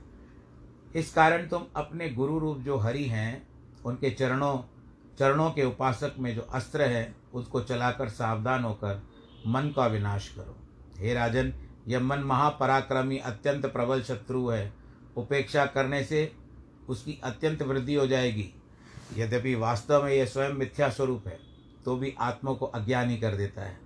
इस 0.95 1.13
कारण 1.15 1.49
तुम 1.49 1.63
अपने 1.77 2.09
गुरु 2.09 2.39
रूप 2.39 2.59
जो 2.59 2.77
हरि 2.77 3.05
हैं, 3.05 3.49
उनके 3.85 4.11
चरणों 4.11 4.59
चरणों 5.21 5.51
के 5.51 5.65
उपासक 5.65 6.15
में 6.19 6.35
जो 6.35 6.43
अस्त्र 6.43 6.83
है, 6.83 7.15
उसको 7.35 7.61
चलाकर 7.61 8.09
सावधान 8.09 8.63
होकर 8.65 9.03
मन 9.47 9.73
का 9.77 9.87
विनाश 9.87 10.29
करो। 10.29 10.57
हे 10.99 11.15
राजन, 11.15 11.53
यह 11.89 12.01
मन 12.01 12.19
महापराक्रमी, 12.19 13.19
अत्यंत 13.19 13.67
प्रबल 13.67 14.03
शत्रु 14.03 14.49
है। 14.49 14.73
उपेक्षा 15.17 15.65
करने 15.67 16.03
से 16.05 16.31
उसकी 16.89 17.19
अत्यंत 17.25 17.63
वृद्धि 17.63 17.95
हो 17.95 18.07
जाएगी। 18.07 18.49
यद्यपि 19.17 19.55
वास्तव 19.55 20.05
में 20.05 20.13
यह 20.13 20.25
स्वयं 20.27 20.53
मिथ्या 20.53 20.89
स्वरूप 20.91 21.27
है 21.27 21.39
तो 21.85 21.97
भी 21.97 22.15
आत्मा 22.21 22.53
को 22.53 22.67
अज्ञानी 22.69 23.17
कर 23.17 23.35
देता 23.35 23.63
है। 23.63 23.79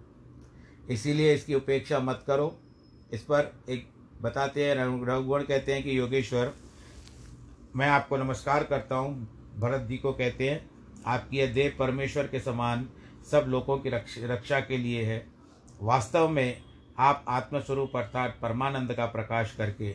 इसीलिए 0.91 1.35
इसकी 1.35 1.55
उपेक्षा 1.55 1.99
मत 2.01 2.23
करो। 2.27 2.47
इस 3.13 3.23
पर 3.23 3.53
एक 3.69 3.87
बताते 4.23 4.65
हैं 4.65 4.75
रघुगुण 4.77 5.43
कहते 5.43 5.75
हैं 5.75 5.83
कि 5.83 5.99
योगेश्वर, 5.99 6.53
मैं 7.77 7.89
आपको 7.89 8.17
नमस्कार 8.17 8.65
करता 8.65 8.97
हूँ। 8.97 9.59
भरत 9.59 9.81
जी 9.81 9.97
को 9.97 10.13
कहते 10.13 10.51
हैं 10.51 10.74
आपकी 11.07 11.39
यह 11.39 11.53
देव 11.53 11.77
परमेश्वर 11.79 12.27
के 12.27 12.41
समान 12.41 12.89
सब 13.31 13.45
लोगों 13.49 13.79
की 13.79 13.89
रक्षा 14.25 14.61
के 14.61 14.77
लिए 14.77 15.05
है। 15.05 15.27
वास्तव 15.83 16.29
में 16.29 16.63
आप 16.99 17.25
आत्मस्वरूप 17.29 17.97
अर्थात 17.97 18.39
परमानंद 18.43 18.93
का 18.93 19.07
प्रकाश 19.07 19.55
करके 19.55 19.95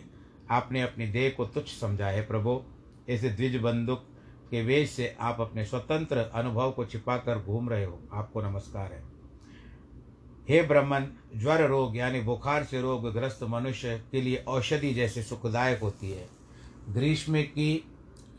आपने 0.51 0.81
अपनी 0.81 1.07
देह 1.07 1.33
को 1.37 1.45
तुच्छ 1.45 1.69
समझा 1.69 2.07
है 2.07 2.21
प्रभु। 2.21 2.61
ऐसे 3.09 3.29
द्विज 3.29 3.55
बंदुक 3.55 4.05
के 4.51 4.63
वेश 4.63 4.89
से 4.89 5.15
आप 5.19 5.41
अपने 5.41 5.65
स्वतंत्र 5.65 6.17
अनुभव 6.17 6.71
को 6.71 6.85
छिपाकर 6.85 7.39
घूम 7.39 7.69
रहे 7.69 7.85
हो। 7.85 7.99
आपको 8.13 8.41
नमस्कार 8.41 8.91
है। 8.93 9.03
हे 10.49 10.61
ब्रह्मन, 10.63 11.07
ज्वर 11.35 11.67
रोग 11.67 11.97
यानी 11.97 12.21
बुखार 12.21 12.63
से 12.63 12.81
रोग 12.81 13.13
ग्रस्त 13.13 13.43
मनुष्य 13.43 14.03
के 14.11 14.21
लिए 14.21 14.35
औषधि 14.47 14.93
जैसे 14.93 15.23
सुखदायक 15.23 15.79
होती 15.79 16.11
है। 16.11 16.27
ग्रीष्म 16.89 17.41
की 17.41 17.88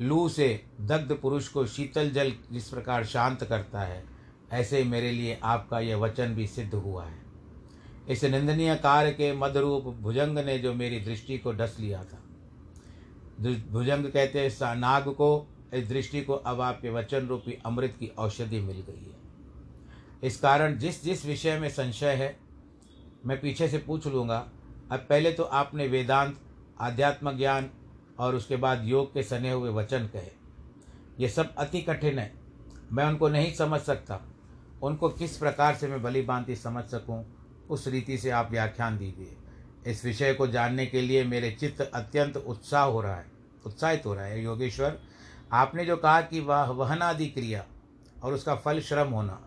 लू 0.01 0.29
से 0.29 0.65
दग्ध 0.81 1.13
पुरुष 1.17 1.49
को 1.49 1.67
शीतल 1.67 2.11
जल 2.11 2.33
जिस 2.53 2.69
प्रकार 2.69 3.05
शांत 3.05 3.45
करता 3.45 3.81
है, 3.81 4.05
ऐसे 4.53 4.83
मेरे 4.85 5.11
लिए 5.11 5.39
आपका 5.43 5.81
यह 5.81 5.97
वचन 5.97 6.35
भी 6.35 6.47
सिद्ध 6.47 6.75
हुआ 6.75 7.05
है। 7.05 7.19
इस 8.09 8.25
निंदनीय 8.25 8.75
कार्य 8.75 9.11
के 9.11 9.33
मदरूप 9.33 9.85
भुजंग 9.85 10.39
ने 10.39 10.59
जो 10.59 10.73
मेरी 10.75 11.01
दृष्टि 11.01 11.39
को 11.39 11.53
डस 11.53 11.77
लिया 11.81 12.05
था। 12.05 12.23
भुजंग 13.71 14.05
कहते 14.05 14.41
हैं 14.41 14.77
नाग 14.77 15.09
को, 15.09 15.47
इस 15.75 15.89
दृष्टि 15.89 16.23
को 16.23 16.33
अब 16.33 16.61
आपके 16.61 16.91
वचन 16.91 17.27
रूपी 17.27 17.59
अमृत 17.67 17.97
की 18.01 18.07
औषधि 18.09 18.61
मिल 18.61 18.81
गई 18.81 19.05
है। 19.05 19.19
इस 20.23 20.41
कारण 20.41 20.79
जिस 20.79 21.03
जिस 21.05 21.27
विषय 21.27 21.59
में 21.59 21.69
संशय 21.69 22.15
है, 22.15 22.37
मैं 23.27 23.41
पीछे 23.41 23.69
से 23.69 23.79
पूछ 23.79 24.07
लूँगा। 24.07 24.39
अब 24.93 25.07
पहले 25.09 25.33
तो 25.33 25.43
आपने 25.43 25.87
वेदांत, 25.87 26.41
आध्यात्म 26.81 27.37
ज्ञान 27.37 27.71
और 28.21 28.35
उसके 28.35 28.57
बाद 28.57 28.85
योग 28.85 29.13
के 29.15 29.23
सने 29.23 29.51
हुए 29.51 29.71
वचन 29.73 30.07
कहे। 30.07 30.31
ये 31.21 31.29
सब 31.29 31.55
अति 31.55 31.81
कठिन 31.81 32.19
है। 32.19 32.33
मैं 32.93 33.05
उनको 33.05 33.29
नहीं 33.29 33.53
समझ 33.55 33.81
सकता। 33.81 34.21
उनको 34.83 35.09
किस 35.09 35.37
प्रकार 35.37 35.75
से 35.75 35.89
मैं 35.89 36.03
भली 36.03 36.23
भांति 36.23 36.57
समझ 36.57 36.85
सकूँ, 36.85 37.25
उस 37.71 37.87
रीति 37.89 38.19
से 38.19 38.31
आप 38.31 38.51
व्याख्यान 38.51 38.99
दीजिए। 38.99 39.37
इस 39.87 40.05
विषय 40.05 40.35
को 40.35 40.47
जानने 40.47 40.87
के 40.87 41.01
लिए 41.01 41.25
मेरे 41.25 41.51
चित्त 41.51 41.81
अत्यंत 41.85 42.37
उत्साह 42.37 42.85
हो 42.85 43.01
रहा 43.01 43.15
है, 43.17 43.27
उत्साहित 43.67 44.07
हो 44.07 44.15
रहा 44.15 44.25
है। 44.25 44.43
योगेश्वर, 44.45 44.99
आपने 45.53 45.85
जो 45.85 45.97
कहा 45.97 46.21
कि 46.21 46.41
वह 46.41 46.71
वहनादि 46.73 47.27
क्रिया 47.27 47.65
और 48.23 48.35
उसका 48.35 48.55
फल 48.55 48.81
श्रम 48.81 49.09
होना, 49.09 49.41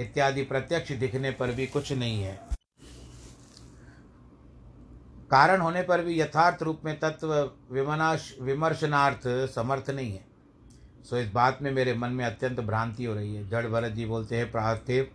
इत्यादि 0.00 0.42
प्रत्यक्ष 0.42 0.92
दिखने 0.94 1.30
पर 1.30 1.52
भी 1.52 1.66
कुछ 1.66 1.92
नहीं 1.92 2.22
है। 2.22 2.57
कारण 5.30 5.60
होने 5.60 5.82
पर 5.82 6.02
भी 6.02 6.20
यथार्थ 6.20 6.62
रूप 6.62 6.80
में 6.84 7.00
तत्व 7.00 7.52
विमनाश, 7.70 8.36
विमर्शनार्थ 8.40 9.50
समर्थ 9.54 9.90
नहीं 9.90 10.12
है। 10.12 10.24
सो 11.10 11.16
इस 11.16 11.32
बात 11.32 11.58
में 11.62 11.72
मेरे 11.72 11.94
मन 11.94 12.10
में 12.10 12.24
अत्यंत 12.24 12.60
भ्रांति 12.60 13.04
हो 13.04 13.14
रही 13.14 13.34
है। 13.36 13.48
जड़ 13.48 13.66
भरत 13.66 13.92
जी 13.92 14.06
बोलते 14.06 14.36
हैं 14.36 14.50
पार्थिव 14.50 15.10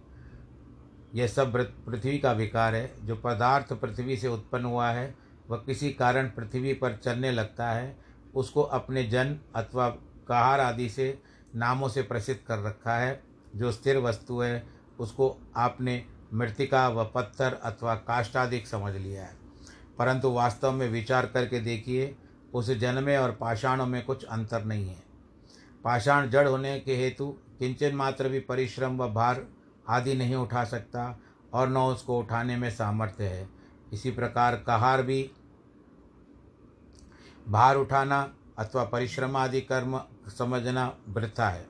यह 1.16 1.28
सब 1.28 1.52
पृथ्वी 1.86 2.18
का 2.18 2.32
विकार 2.32 2.76
है। 2.76 3.06
जो 3.06 3.16
पदार्थ 3.16 3.74
पृथ्वी 3.74 4.18
से 4.18 4.28
उत्पन्न 4.28 4.66
हुआ 4.66 4.90
है, 4.90 5.16
वह 5.50 5.58
किसी 5.58 5.92
कारण 5.94 6.28
पृथ्वी 6.28 6.74
पर 6.74 6.96
चलने 6.96 7.32
लगता 7.32 7.72
है। 7.72 7.98
उसको 8.36 8.62
अपने 8.62 9.04
जन 9.04 9.40
अथवा 9.56 9.90
कहार 10.28 10.60
आदि 10.60 10.90
से, 10.90 11.20
नामों 11.56 11.90
से 11.90 12.02
प्रसिद्ध 12.02 12.48
कर 12.48 12.60
रखा 12.60 12.98
है। 12.98 13.24
जो 13.56 13.72
स्थिर 13.72 13.98
वस्तु 13.98 14.40
है, 14.40 14.64
उसको 15.00 15.38
आपने 15.56 16.06
मृतिका 16.34 16.90
व 16.90 17.12
पत्थर 17.16 17.54
अथवा 17.54 17.96
काष्टादिक 17.96 18.68
समझ 18.68 18.96
लिया 18.96 19.24
है। 19.24 19.43
परंतु 19.98 20.30
वास्तव 20.30 20.72
में 20.72 20.90
विचार 20.90 21.26
करके 21.26 21.60
देखिए, 21.60 22.16
उस 22.54 22.70
जन्मे 22.70 23.18
और 23.18 23.32
पाषाणों 23.32 23.86
में 23.86 24.04
कुछ 24.06 24.24
अंतर 24.26 24.64
नहीं 24.66 24.88
है। 24.88 25.04
पाषाण 25.84 26.30
जड़ 26.30 26.48
होने 26.48 26.80
के 26.80 26.96
हेतु 26.96 27.28
किंचन 27.60 27.96
मात्र 27.96 28.30
भी 28.30 28.40
परिश्रम 28.40 28.98
व 28.98 29.14
भार 29.14 29.48
आदि 29.90 30.14
नहीं 30.14 30.36
उठा 30.36 30.64
सकता 30.64 31.20
और 31.54 31.70
न 31.70 31.78
उसको 31.78 32.20
उठाने 32.20 32.58
में 32.58 32.70
सामर्थ्य 32.70 33.24
है। 33.24 33.50
इसी 33.94 34.12
प्रकार 34.12 34.56
कहार 34.56 35.02
भी 35.04 35.32
भार 37.50 37.76
उठाना 37.76 38.34
अथवा 38.60 38.84
परिश्रम 38.84 39.38
आदि 39.38 39.62
कर्म 39.62 40.02
समझना 40.38 40.98
वृथा 41.10 41.50
है, 41.50 41.66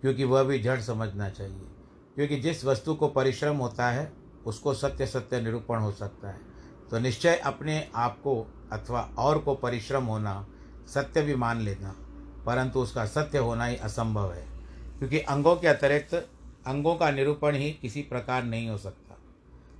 क्योंकि 0.00 0.24
वह 0.24 0.42
भी 0.42 0.58
जड़ 0.58 0.80
समझना 0.80 1.28
चाहिए। 1.30 1.68
क्योंकि 2.14 2.36
जिस 2.36 2.64
वस्तु 2.64 2.94
को 2.94 3.08
परिश्रम 3.08 3.56
होता 3.56 3.90
है, 3.90 4.12
उसको 4.46 4.74
सत्य 4.74 5.06
सत्य 5.06 5.40
निरूपण 5.40 5.78
हो 5.78 5.92
सकता 5.92 6.28
है। 6.28 6.55
तो 6.90 6.98
निश्चय 6.98 7.36
अपने 7.36 7.90
आप 7.94 8.20
को 8.20 8.54
अथवा 8.72 9.00
और 9.18 9.38
को 9.38 9.54
परिश्रम 9.54 10.04
होना, 10.04 10.46
सत्य 10.86 11.22
भी 11.22 11.34
मान 11.34 11.60
लेना, 11.60 11.96
परंतु 12.46 12.80
उसका 12.80 13.06
सत्य 13.06 13.38
होना 13.38 13.64
ही 13.64 13.76
असंभव 13.76 14.32
है। 14.32 14.46
क्योंकि 14.98 15.18
अंगों 15.18 15.56
के 15.56 15.66
अतिरिक्त 15.66 16.28
अंगों 16.66 16.96
का 16.96 17.10
निरूपण 17.10 17.54
ही 17.54 17.72
किसी 17.72 18.02
प्रकार 18.02 18.44
नहीं 18.44 18.68
हो 18.68 18.78
सकता। 18.78 19.16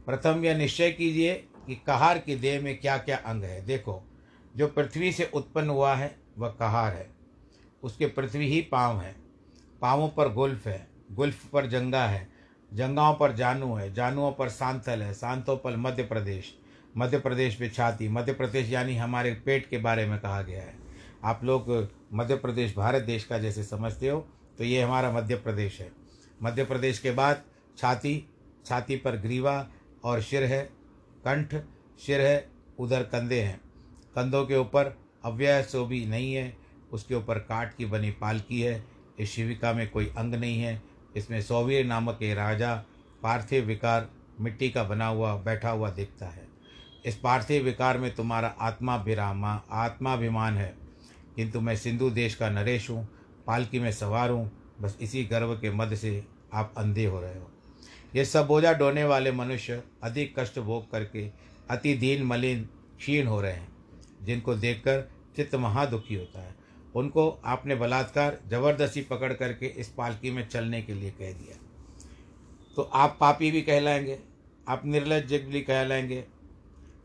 प्रथम 0.06 0.44
यह 0.44 0.56
निश्चय 0.56 0.90
कीजिए 0.90 1.34
कि 1.66 1.82
कहार 1.86 2.18
की 2.18 2.36
देह 2.36 2.60
में 2.60 2.80
क्या 2.80 2.98
क्या 2.98 3.16
अंग 3.16 3.42
है। 3.42 3.66
देखो, 3.66 4.02
जो 4.56 4.66
पृथ्वी 4.66 5.12
से 5.12 5.30
उत्पन्न 5.34 5.70
हुआ 5.70 5.94
है, 5.94 6.18
वह 6.38 6.48
कहार 6.48 6.92
है। 6.92 7.10
उसके 7.82 8.06
पृथ्वी 8.06 8.46
ही 8.48 8.60
पाँव 8.60 9.00
है। 9.00 9.16
पाँवों 9.80 10.08
पर 10.08 10.32
गुल्फ 10.32 10.66
है, 10.66 10.88
गुल्फ 11.12 11.46
पर 11.46 11.66
जंगा 11.66 12.06
है, 12.06 12.28
जंगाओं 12.74 13.14
पर 13.14 13.32
जानू 13.32 13.74
है, 13.74 13.94
जानुओं 13.94 14.32
पर 14.32 14.48
सांथल 14.48 15.02
है, 15.02 15.14
सांतों 15.14 15.56
पर 15.56 15.76
मध्य 15.76 16.02
प्रदेश 16.02 16.58
मध्य 16.96 17.18
प्रदेश 17.18 17.60
में 17.60 17.70
छाती, 17.70 18.08
मध्य 18.08 18.32
प्रदेश 18.32 18.70
यानी 18.70 18.96
हमारे 18.96 19.32
पेट 19.44 19.68
के 19.70 19.78
बारे 19.78 20.06
में 20.06 20.18
कहा 20.18 20.40
गया 20.42 20.62
है। 20.62 20.74
आप 21.24 21.44
लोग 21.44 21.88
मध्य 22.12 22.36
प्रदेश, 22.36 22.74
भारत 22.76 23.02
देश 23.02 23.24
का 23.24 23.38
जैसे 23.38 23.62
समझते 23.64 24.08
हो 24.08 24.20
तो 24.58 24.64
ये 24.64 24.82
हमारा 24.82 25.10
मध्य 25.12 25.34
प्रदेश 25.36 25.80
है। 25.80 25.90
मध्य 26.40 26.64
प्रदेश 26.64 26.98
के 26.98 27.10
बाद 27.12 27.42
छाती 27.78 28.22
छाती 28.66 28.96
पर 28.96 29.16
ग्रीवा 29.16 29.66
और 30.04 30.20
शिर 30.22 30.44
है, 30.44 30.62
कंठ 31.24 31.54
शिर 32.00 32.20
है, 32.20 32.48
उधर 32.78 33.02
कंधे 33.04 33.40
हैं। 33.40 33.60
कंधों 34.16 34.44
के 34.46 34.56
ऊपर 34.56 34.96
अव्यय 35.24 35.62
सो 35.62 35.84
भी 35.86 36.04
नहीं 36.06 36.32
है, 36.34 36.56
उसके 36.92 37.14
ऊपर 37.14 37.38
काट 37.40 37.76
की 37.76 37.86
बनी 37.86 38.10
पालकी 38.12 38.60
है, 38.60 38.82
इस 39.18 39.30
शिविका 39.30 39.72
में 39.72 39.88
कोई 39.90 40.06
अंग 40.08 40.34
नहीं 40.34 40.60
है, 40.60 40.82
इसमें 41.16 41.40
सौवीर 41.42 41.86
नामक 41.86 42.22
एक 42.22 42.36
राजा 42.36 42.74
पार्थिव 43.22 43.64
विकार 43.64 44.08
मिट्टी 44.40 44.70
का 44.70 44.84
बना 44.84 45.06
हुआ, 45.06 45.34
बैठा 45.36 45.70
हुआ 45.70 45.90
दिखता 45.90 46.26
है। 46.26 46.45
इस 47.06 47.16
पार्थिव 47.16 47.64
विकार 47.64 47.98
में 47.98 48.14
तुम्हारा 48.14 48.48
आत्माभिरामा 48.60 49.62
आत्माभिमान 49.70 50.54
है। 50.54 50.76
किंतु 51.36 51.60
मैं 51.60 51.76
सिंधु 51.76 52.10
देश 52.10 52.34
का 52.34 52.50
नरेश 52.50 52.90
हूँ, 52.90 53.08
पालकी 53.46 53.80
में 53.80 53.92
सवार 53.92 54.30
हूँ, 54.30 54.74
बस 54.80 54.98
इसी 55.00 55.24
गर्व 55.24 55.54
के 55.54 55.70
मध्य 55.70 55.96
से 55.96 56.24
आप 56.54 56.74
अंधे 56.78 57.04
हो 57.04 57.20
रहे 57.20 57.38
हो। 57.38 57.50
ये 58.16 58.24
सब 58.24 58.46
बोझा 58.46 58.72
ढोने 58.72 59.04
वाले 59.04 59.32
मनुष्य 59.32 59.82
अधिक 60.02 60.38
कष्ट 60.38 60.58
भोग 60.58 60.90
करके 60.90 61.30
अति 61.70 61.94
दीन 61.94 62.22
मलिन 62.22 62.68
क्षीण 62.98 63.26
हो 63.26 63.40
रहे 63.40 63.52
हैं, 63.52 63.68
जिनको 64.22 64.54
देखकर 64.54 65.10
चित्त 65.36 65.54
महादुखी 65.54 66.14
होता 66.14 66.40
है। 66.40 66.54
उनको 66.94 67.42
आपने 67.44 67.74
बलात्कार, 67.74 68.38
ज़बरदस्ती 68.48 69.00
पकड़ 69.00 69.32
करके 69.32 69.66
इस 69.66 69.88
पालकी 69.88 70.30
में 70.30 70.48
चलने 70.48 70.82
के 70.82 70.94
लिए 70.94 71.10
कह 71.10 71.32
दिया। 71.32 71.56
तो 72.76 72.82
आप 72.82 73.16
पापी 73.20 73.50
भी 73.50 73.62
कहलाएँगे, 73.62 74.18
आप 74.68 74.82
निर्लज 74.86 75.34
भी 75.34 75.60
कहलाएँगे 75.60 76.24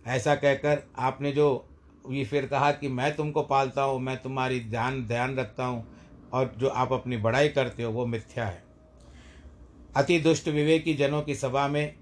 ऐसा 0.05 0.35
कहकर 0.35 0.81
आपने 0.99 1.31
जो 1.31 1.67
ये 2.05 2.23
फिर 2.25 2.45
कहा 2.45 2.71
कि 2.71 2.87
मैं 2.89 3.15
तुमको 3.15 3.41
पालता 3.43 3.81
हूँ, 3.83 3.99
मैं 3.99 4.17
तुम्हारी 4.17 4.59
ध्यान 4.61 5.03
ध्यान 5.07 5.35
रखता 5.37 5.65
हूँ 5.65 5.85
और 6.33 6.53
जो 6.57 6.67
आप 6.67 6.93
अपनी 6.93 7.17
बड़ाई 7.17 7.49
करते 7.49 7.83
हो 7.83 7.91
वो 7.91 8.05
मिथ्या 8.05 8.45
है। 8.45 8.63
अति 9.95 10.19
दुष्ट 10.19 10.47
विवेकी 10.47 10.93
जनों 10.93 11.21
की 11.21 11.35
सभा 11.35 11.67
में 11.67 11.95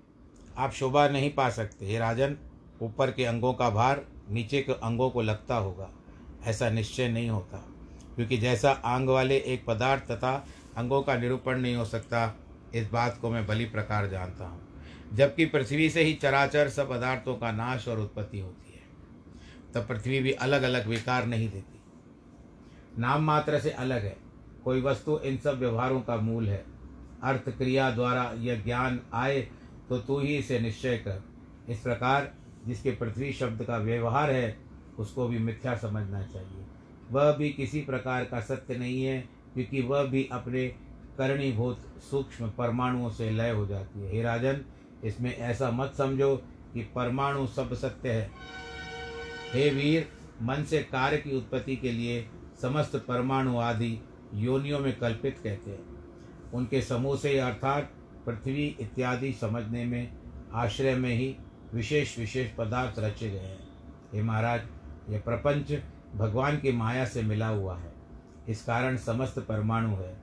आप 0.57 0.71
शोभा 0.73 1.07
नहीं 1.07 1.29
पा 1.33 1.49
सकते। 1.49 1.85
हे 1.85 1.97
राजन, 1.99 2.38
ऊपर 2.81 3.12
के 3.12 3.25
अंगों 3.25 3.53
का 3.53 3.69
भार 3.69 4.05
नीचे 4.29 4.62
के 4.62 4.73
अंगों 4.73 5.09
को 5.09 5.21
लगता 5.21 5.55
होगा। 5.55 5.89
ऐसा 6.43 6.69
निश्चय 6.69 7.07
नहीं 7.07 7.29
होता, 7.29 7.57
क्योंकि 8.15 8.38
जैसा 8.38 8.71
आंग 8.71 9.09
वाले 9.09 9.38
एक 9.38 9.65
पदार्थ 9.65 10.12
तथा 10.12 10.33
अंगों 10.77 11.01
का 11.01 11.15
निरूपण 11.17 11.59
नहीं 11.59 11.75
हो 11.75 11.85
सकता, 11.85 12.33
इस 12.75 12.89
बात 12.91 13.17
को 13.21 13.29
मैं 13.29 13.45
भली 13.47 13.65
प्रकार 13.67 14.07
जानता 14.07 14.45
हूँ। 14.45 14.62
जबकि 15.13 15.45
पृथ्वी 15.45 15.89
से 15.89 16.04
ही 16.04 16.13
चराचर 16.13 16.69
सब 16.69 16.89
पदार्थों 16.89 17.36
का 17.36 17.52
नाश 17.52 17.88
और 17.88 18.00
उत्पत्ति 18.00 18.39
होती 18.39 18.74
है। 18.74 18.80
तब 19.74 19.88
पृथ्वी 19.88 20.19
भी 20.19 20.32
अलग 20.32 20.62
अलग 20.62 20.88
विकार 20.88 21.26
नहीं 21.26 21.50
देती। 21.50 21.80
नाम 22.98 23.24
मात्र 23.24 23.60
से 23.60 23.69
अलग 23.69 24.04
है। 24.04 24.17
कोई 24.63 24.82
वस्तु 24.82 25.19
इन 25.19 25.38
सब 25.38 25.60
व्यवहारों 25.60 26.02
का 26.02 26.15
मूल 26.15 26.50
है। 26.50 26.65
अर्थ 27.24 27.50
क्रिया 27.50 27.91
द्वारा 27.91 28.34
यह 28.38 28.63
ज्ञान 28.63 29.00
आए 29.13 29.41
तो 29.89 29.98
तू 29.98 30.19
ही 30.19 30.38
इसे 30.38 30.60
निश्चय 30.60 30.98
कर। 30.98 31.24
इस 31.69 31.80
प्रकार 31.80 32.34
जिसके 32.67 32.91
पृथ्वी 32.91 33.34
शब्द 33.34 33.63
का 33.63 33.78
व्यवहार 33.78 34.32
है, 34.32 34.58
उसको 35.00 35.28
भी 35.28 35.38
मिथ्या 35.38 35.76
समझना 35.76 36.22
चाहिए। 36.22 36.65
वह 37.12 37.32
भी 37.32 37.50
किसी 37.50 37.82
प्रकार 37.82 38.24
का 38.24 38.39
सत्य 38.39 38.78
नहीं 38.78 39.04
है, 39.04 39.22
क्योंकि 39.54 39.82
वह 39.82 40.04
भी 40.04 40.30
अपने 40.32 40.67
करणीभूत 41.17 41.80
सूक्ष्म 42.12 42.50
परमाणुओं 42.50 43.10
से 43.10 43.30
लय 43.30 43.52
हो 43.52 43.65
जाती 43.65 44.00
है। 44.00 44.12
हे 44.12 44.22
राजन 44.22 44.62
इसमें 45.03 45.38
ऐसा 45.38 45.71
मत 45.71 45.93
समझो 45.97 46.35
कि 46.73 46.81
परमाणु 46.95 47.47
सब 47.47 47.73
सत्य 47.73 48.12
है। 48.12 48.31
हे 49.53 49.69
वीर, 49.69 50.07
मन 50.41 50.63
से 50.63 50.83
कार्य 50.83 51.17
की 51.17 51.38
उत्पत्ति 51.38 51.75
के 51.75 51.91
लिए 51.91 52.29
समस्त 52.62 53.05
परमाणु 53.07 53.57
आदि 53.57 53.99
योनियों 54.33 54.79
में 54.79 54.99
कल्पित 54.99 55.38
कहते 55.43 55.71
हैं। 55.71 55.99
उनके 56.53 56.81
समूह 56.81 57.17
से 57.17 57.39
अर्थात 57.39 57.93
पृथ्वी 58.25 58.77
इत्यादि 58.79 59.33
समझने 59.33 59.85
में, 59.85 60.17
आश्रय 60.53 60.95
में 60.95 61.15
ही 61.15 61.35
विशेष 61.73 62.19
विशेष 62.19 62.51
पदार्थ 62.51 62.99
रचे 62.99 63.29
गए 63.29 63.38
हैं। 63.38 63.67
हे 64.13 64.21
महाराज, 64.21 64.62
यह 65.09 65.19
प्रपंच 65.19 65.81
भगवान 66.15 66.57
की 66.59 66.71
माया 66.71 67.05
से 67.05 67.21
मिला 67.21 67.47
हुआ 67.47 67.77
है। 67.77 67.93
इस 68.49 68.63
कारण 68.63 68.97
समस्त 68.97 69.39
परमाणु 69.39 69.95
है। 69.95 70.17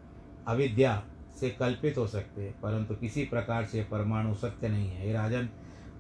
अविद्या 0.47 1.03
से 1.41 1.51
कल्पित 1.51 1.99
हो 1.99 2.07
सकते 2.07 2.43
हैं, 2.43 2.61
परंतु 2.61 2.95
किसी 2.95 3.25
प्रकार 3.25 3.65
से 3.65 3.85
परमाणु 3.85 4.35
सत्य 4.35 4.69
नहीं 4.69 4.89
है। 4.89 5.13
राजन, 5.13 5.49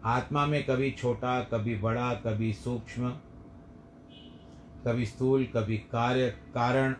आत्मा 0.04 0.46
में 0.46 0.66
कभी 0.66 0.90
छोटा, 0.90 1.40
कभी 1.40 1.74
बड़ा, 1.74 2.14
कभी 2.14 2.52
सूक्ष्म, 2.52 3.10
कभी 4.86 5.06
स्थूल, 5.06 5.44
कभी 5.44 5.78
कार्य, 5.78 6.30
कारण, 6.30 6.94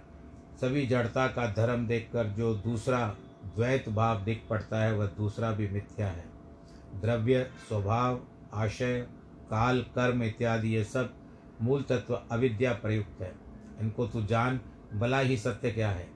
सभी 0.61 0.87
जड़ता 0.87 1.27
का 1.29 1.47
धर्म 1.53 1.87
देखकर 1.87 2.27
जो 2.27 2.55
दूसरा 2.55 3.17
द्वैत 3.57 3.89
भाव 3.89 4.25
दिख 4.25 4.43
पड़ता 4.51 4.83
है, 4.83 4.93
वह 4.93 5.07
दूसरा 5.07 5.51
भी 5.53 5.69
मिथ्या 5.69 6.07
है। 6.07 6.25
द्रव्य, 7.01 7.51
स्वभाव, 7.69 8.21
आशय, 8.55 9.01
काल, 9.51 9.81
कर्म 9.81 10.23
इत्यादि, 10.23 10.69
ये 10.69 10.85
सब 10.85 11.15
मूल 11.63 11.83
तत्व 11.83 12.15
अविद्या 12.31 12.73
प्रयुक्त 12.73 13.21
है। 13.21 13.33
इनको 13.81 14.07
तू 14.07 14.23
जान, 14.23 14.61
भला 14.95 15.19
ही 15.19 15.37
सत्य 15.37 15.71
क्या 15.71 15.91
है? 15.91 16.09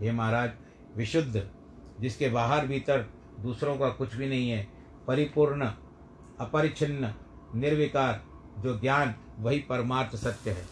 ये 0.00 0.12
महाराज, 0.12 0.50
विशुद्ध 0.96 1.50
जिसके 2.00 2.28
बाहर 2.28 2.66
भीतर 2.66 3.06
दूसरों 3.40 3.76
का 3.78 3.88
कुछ 3.88 4.14
भी 4.14 4.28
नहीं 4.28 4.50
है, 4.50 4.66
परिपूर्ण, 5.06 5.70
अपरिच्छिन्न, 6.40 7.12
निर्विकार, 7.54 8.20
जो 8.58 8.78
ज्ञान, 8.78 9.14
वही 9.38 9.58
परमार्थ 9.58 10.16
सत्य 10.16 10.50
है। 10.50 10.66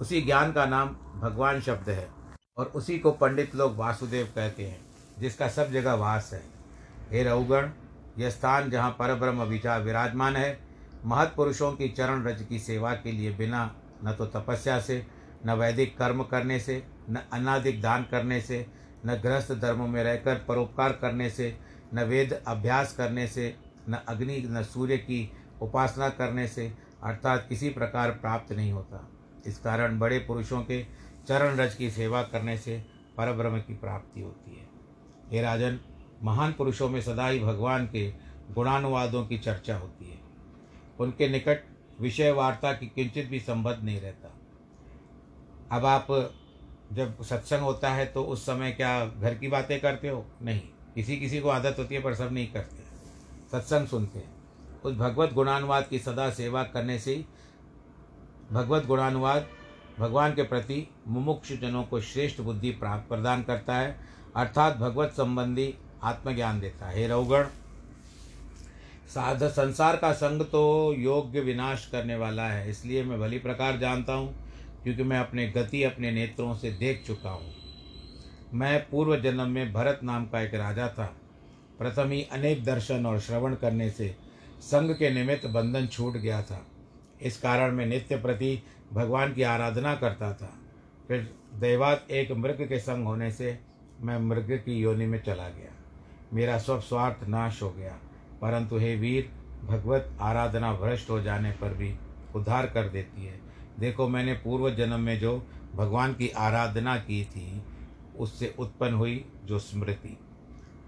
उसी 0.00 0.20
ज्ञान 0.22 0.52
का 0.52 0.64
नाम 0.66 0.88
भगवान 1.20 1.60
शब्द 1.60 1.88
है 1.88 2.08
और 2.56 2.66
उसी 2.66 2.98
को 2.98 3.10
पंडित 3.10 3.54
लोग 3.54 3.76
वासुदेव 3.76 4.26
कहते 4.26 4.66
हैं, 4.66 4.80
जिसका 5.18 5.48
सब 5.48 5.70
जगह 5.72 5.94
वास 5.94 6.30
है। 6.32 6.42
हे 7.10 7.22
रघुगण, 7.24 7.70
यह 8.18 8.30
स्थान 8.30 8.70
जहाँ 8.70 8.90
परब्रह्म 8.90 9.42
विचार 9.42 9.82
विराजमान 9.82 10.36
है 10.36 10.58
महत्पुरुषों 11.04 11.72
की 11.72 11.88
चरण 11.88 12.24
रज 12.24 12.42
की 12.42 12.58
सेवा 12.58 12.92
के 12.94 13.12
लिए 13.12 13.30
बिना 13.30 13.74
न 14.04 14.12
तो 14.12 14.26
तपस्या 14.26 14.78
से, 14.80 15.06
न 15.46 15.50
वैदिक 15.50 15.96
कर्म 15.98 16.22
करने 16.22 16.58
से, 16.60 16.82
न 17.10 17.22
अनाधिक 17.32 17.80
दान 17.82 18.06
करने 18.10 18.40
से 18.40 18.66
न 19.06 19.20
गृहस्थ 19.22 19.52
धर्म 19.52 19.90
में 19.90 20.04
रहकर 20.04 20.44
परोपकार 20.48 20.92
करने 20.92 21.30
से, 21.30 21.58
न 21.94 22.02
वेद 22.02 22.32
अभ्यास 22.32 22.96
करने 22.96 23.26
से, 23.26 23.56
न 23.88 23.94
अग्नि, 24.08 24.38
न 24.46 24.62
सूर्य 24.62 24.96
की 24.96 25.32
उपासना 25.62 26.08
करने 26.08 26.48
से 26.48 26.72
अर्थात 27.02 27.46
किसी 27.48 27.68
प्रकार 27.68 28.10
प्राप्त 28.10 28.52
नहीं 28.52 28.72
होता। 28.72 29.08
इस 29.46 29.58
कारण 29.58 29.98
बड़े 29.98 30.18
पुरुषों 30.18 30.62
के 30.62 30.86
चरण 31.28 31.56
रज 31.56 31.74
की 31.74 31.90
सेवा 31.90 32.22
करने 32.22 32.58
से 32.58 32.84
परब्रह्म 33.16 33.58
की 33.58 33.74
प्राप्ति 33.74 34.20
होती 34.20 34.56
है। 34.56 34.68
हे 35.32 35.42
राजन, 35.42 35.80
महान 36.22 36.52
पुरुषों 36.52 36.88
में 36.88 37.00
सदा 37.02 37.28
ही 37.28 37.40
भगवान 37.40 37.86
के 37.86 38.10
गुणानुवादों 38.50 39.26
की 39.26 39.38
चर्चा 39.38 39.76
होती 39.76 40.10
है। 40.10 40.20
उनके 41.00 41.28
निकट 41.28 41.64
विषय 42.00 42.30
वार्ता 42.30 42.72
की 42.72 42.86
किंचित 42.86 43.28
भी 43.28 43.40
संबंध 43.40 43.78
नहीं 43.82 44.00
रहता। 44.00 44.34
अब 45.72 45.86
आप 45.86 46.06
जब 46.92 47.22
सत्संग 47.22 47.60
होता 47.60 47.90
है 47.90 48.06
तो 48.06 48.22
उस 48.24 48.46
समय 48.46 48.72
क्या 48.72 49.06
घर 49.06 49.34
की 49.34 49.48
बातें 49.48 49.80
करते 49.80 50.08
हो? 50.08 50.24
नहीं। 50.42 50.60
किसी 50.94 51.16
किसी 51.16 51.40
को 51.40 51.48
आदत 51.48 51.76
होती 51.78 51.94
है, 51.94 52.02
पर 52.02 52.14
सब 52.14 52.32
नहीं 52.32 52.46
करते। 52.46 52.82
सत्संग 53.52 53.86
सुनते 53.86 54.18
हैं। 54.18 54.32
उस 54.82 54.94
भगवत 54.94 55.32
गुणानुवाद 55.32 55.86
की 55.86 55.98
सदा 55.98 56.30
सेवा 56.30 56.62
करने 56.64 56.98
से 56.98 57.24
भगवत 58.52 58.86
गुणानुवाद 58.86 59.48
भगवान 59.98 60.34
के 60.34 60.42
प्रति 60.42 60.86
मुमुक्ष 61.08 61.52
जनों 61.52 61.82
को 61.84 62.00
श्रेष्ठ 62.00 62.40
बुद्धि 62.40 62.70
प्राप्त 62.70 63.08
प्रदान 63.08 63.42
करता 63.42 63.76
है। 63.76 63.98
अर्थात 64.36 64.76
भगवत 64.76 65.10
संबंधी 65.10 65.74
आत्मज्ञान 66.02 66.60
देता 66.60 66.86
है। 66.86 66.96
हे 66.98 67.44
साध, 69.08 69.42
संसार 69.44 69.96
का 69.96 70.12
संग 70.12 70.42
तो 70.42 70.94
योग्य 70.98 71.40
विनाश 71.40 71.88
करने 71.92 72.16
वाला 72.16 72.42
है, 72.42 72.70
इसलिए 72.70 73.02
मैं 73.04 73.20
भली 73.20 73.38
प्रकार 73.38 73.76
जानता 73.76 74.12
हूँ। 74.12 74.43
क्योंकि 74.84 75.02
मैं 75.02 75.18
अपने 75.18 75.48
गति, 75.48 75.82
अपने 75.82 76.10
नेत्रों 76.10 76.54
से 76.54 76.70
देख 76.70 77.04
चुका 77.06 77.30
हूँ। 77.30 77.54
मैं 78.54 78.88
पूर्व 78.88 79.20
जन्म 79.20 79.48
में 79.48 79.72
भरत 79.72 80.00
नाम 80.04 80.26
का 80.26 80.40
एक 80.40 80.54
राजा 80.54 80.88
था। 80.88 81.16
प्रथम 81.78 82.10
ही 82.10 82.22
अनेक 82.22 82.64
दर्शन 82.64 83.06
और 83.06 83.20
श्रवण 83.20 83.54
करने 83.54 83.90
से 83.90 84.16
संग 84.60 84.94
के 84.94 85.10
निमित्त 85.10 85.46
बंधन 85.46 85.86
छूट 85.86 86.12
गया 86.12 86.42
था। 86.42 86.66
इस 87.22 87.40
कारण 87.40 87.72
मैं 87.72 87.86
नित्य 87.86 88.16
प्रति 88.16 88.62
भगवान 88.92 89.32
की 89.32 89.42
आराधना 89.42 89.94
करता 89.94 90.32
था। 90.32 90.58
फिर 91.08 91.34
दैवात 91.54 92.10
एक 92.10 92.32
मृग 92.32 92.68
के 92.68 92.78
संग 92.78 93.06
होने 93.06 93.30
से 93.30 93.58
मैं 94.00 94.18
मृग 94.18 94.62
की 94.64 94.80
योनि 94.80 95.06
में 95.06 95.22
चला 95.22 95.48
गया। 95.48 95.72
मेरा 96.32 96.58
सब 96.58 96.80
स्वार्थ 96.80 97.28
नाश 97.28 97.62
हो 97.62 97.70
गया। 97.70 97.98
परंतु 98.42 98.78
हे 98.78 98.96
वीर, 98.96 99.30
भगवत 99.64 100.16
आराधना 100.20 100.72
भ्रष्ट 100.72 101.10
हो 101.10 101.20
जाने 101.20 101.50
पर 101.50 101.74
भी 101.74 101.94
उद्धार 102.34 102.66
कर 102.66 102.88
देती 102.88 103.26
है। 103.26 103.53
देखो 103.78 104.08
मैंने 104.08 104.34
पूर्व 104.34 104.70
जन्म 104.70 105.00
में 105.00 105.20
जो 105.20 105.46
भगवान 105.74 106.14
की 106.14 106.28
आराधना 106.28 106.96
की 106.96 107.24
थी, 107.24 107.62
उससे 108.18 108.54
उत्पन्न 108.58 108.94
हुई 108.94 109.32
जो 109.44 109.58
स्मृति। 109.58 110.18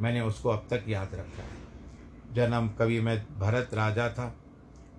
मैंने 0.01 0.21
उसको 0.21 0.49
अब 0.49 0.67
तक 0.71 0.85
याद 0.89 1.15
रखा 1.15 1.43
है। 1.43 1.67
जन्म 2.35 2.69
कभी 2.69 3.01
मैं 3.01 3.39
भरत 3.39 3.71
राजा 3.75 4.09
था, 4.09 4.37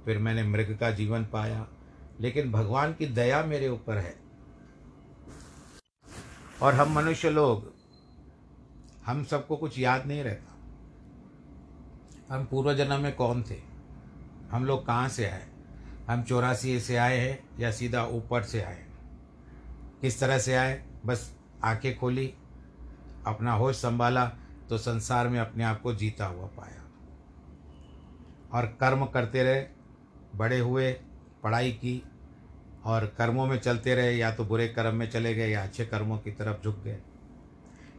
फिर 0.06 0.18
मैंने 0.18 0.44
मृग 0.44 0.78
का 0.80 0.92
जीवन 0.92 1.26
पाया, 1.26 1.68
लेकिन 2.20 2.52
भगवान 2.52 2.94
की 2.94 3.06
दया 3.06 3.44
मेरे 3.44 3.70
ऊपर 3.70 3.98
है। 3.98 4.16
और 6.62 6.74
हम 6.74 6.94
मनुष्य 6.94 7.30
लोग, 7.30 7.74
हम 9.06 9.24
सबको 9.24 9.58
कुछ 9.58 9.80
याद 9.80 10.06
नहीं 10.06 10.24
रहता। 10.24 10.54
हम 12.36 12.46
पूर्व 12.46 12.74
जन्म 12.74 13.00
में 13.00 13.16
कौन 13.16 13.44
थे? 13.44 13.62
हम 14.52 14.66
लोग 14.66 14.86
कहाँ 14.86 15.10
से 15.10 15.26
आए? 15.26 15.57
हम 16.08 16.24
चौरासी 16.24 16.80
से 16.80 16.98
आए 16.98 17.18
हैं 17.18 17.60
या 17.60 17.72
सीधा 17.72 18.04
ऊपर 18.04 18.44
से 18.44 18.62
आए 18.62 18.86
किस 20.02 20.20
तरह 20.20 20.40
से 20.40 20.56
आए? 20.56 20.84
बस 21.06 21.36
आँखें 21.64 21.98
खोली, 21.98 22.34
अपना 23.28 23.54
होश 23.54 23.76
संभाला 23.76 24.26
तो 24.70 24.78
संसार 24.78 25.28
में 25.28 25.40
अपने 25.40 25.64
आप 25.64 25.82
को 25.82 25.94
जीता 25.94 26.26
हुआ 26.26 26.48
पाया। 26.48 26.84
और 28.54 28.66
कर्म 28.66 29.06
करते 29.06 29.44
रहे, 29.44 29.66
बड़े 30.36 30.60
हुए, 30.60 30.92
पढ़ाई 31.44 31.72
की, 31.72 32.04
और 32.86 33.06
कर्मों 33.18 33.46
में 33.46 33.60
चलते 33.60 33.96
रहे, 33.96 34.18
या 34.18 34.32
तो 34.32 34.46
बुरे 34.46 34.68
कर्म 34.68 34.96
में 34.96 35.10
चले 35.10 35.34
गए, 35.36 35.50
या 35.50 35.64
अच्छे 35.64 35.86
कर्मों 35.86 36.18
की 36.18 36.32
तरफ़ 36.32 36.64
झुक 36.64 36.80
गए। 36.80 36.98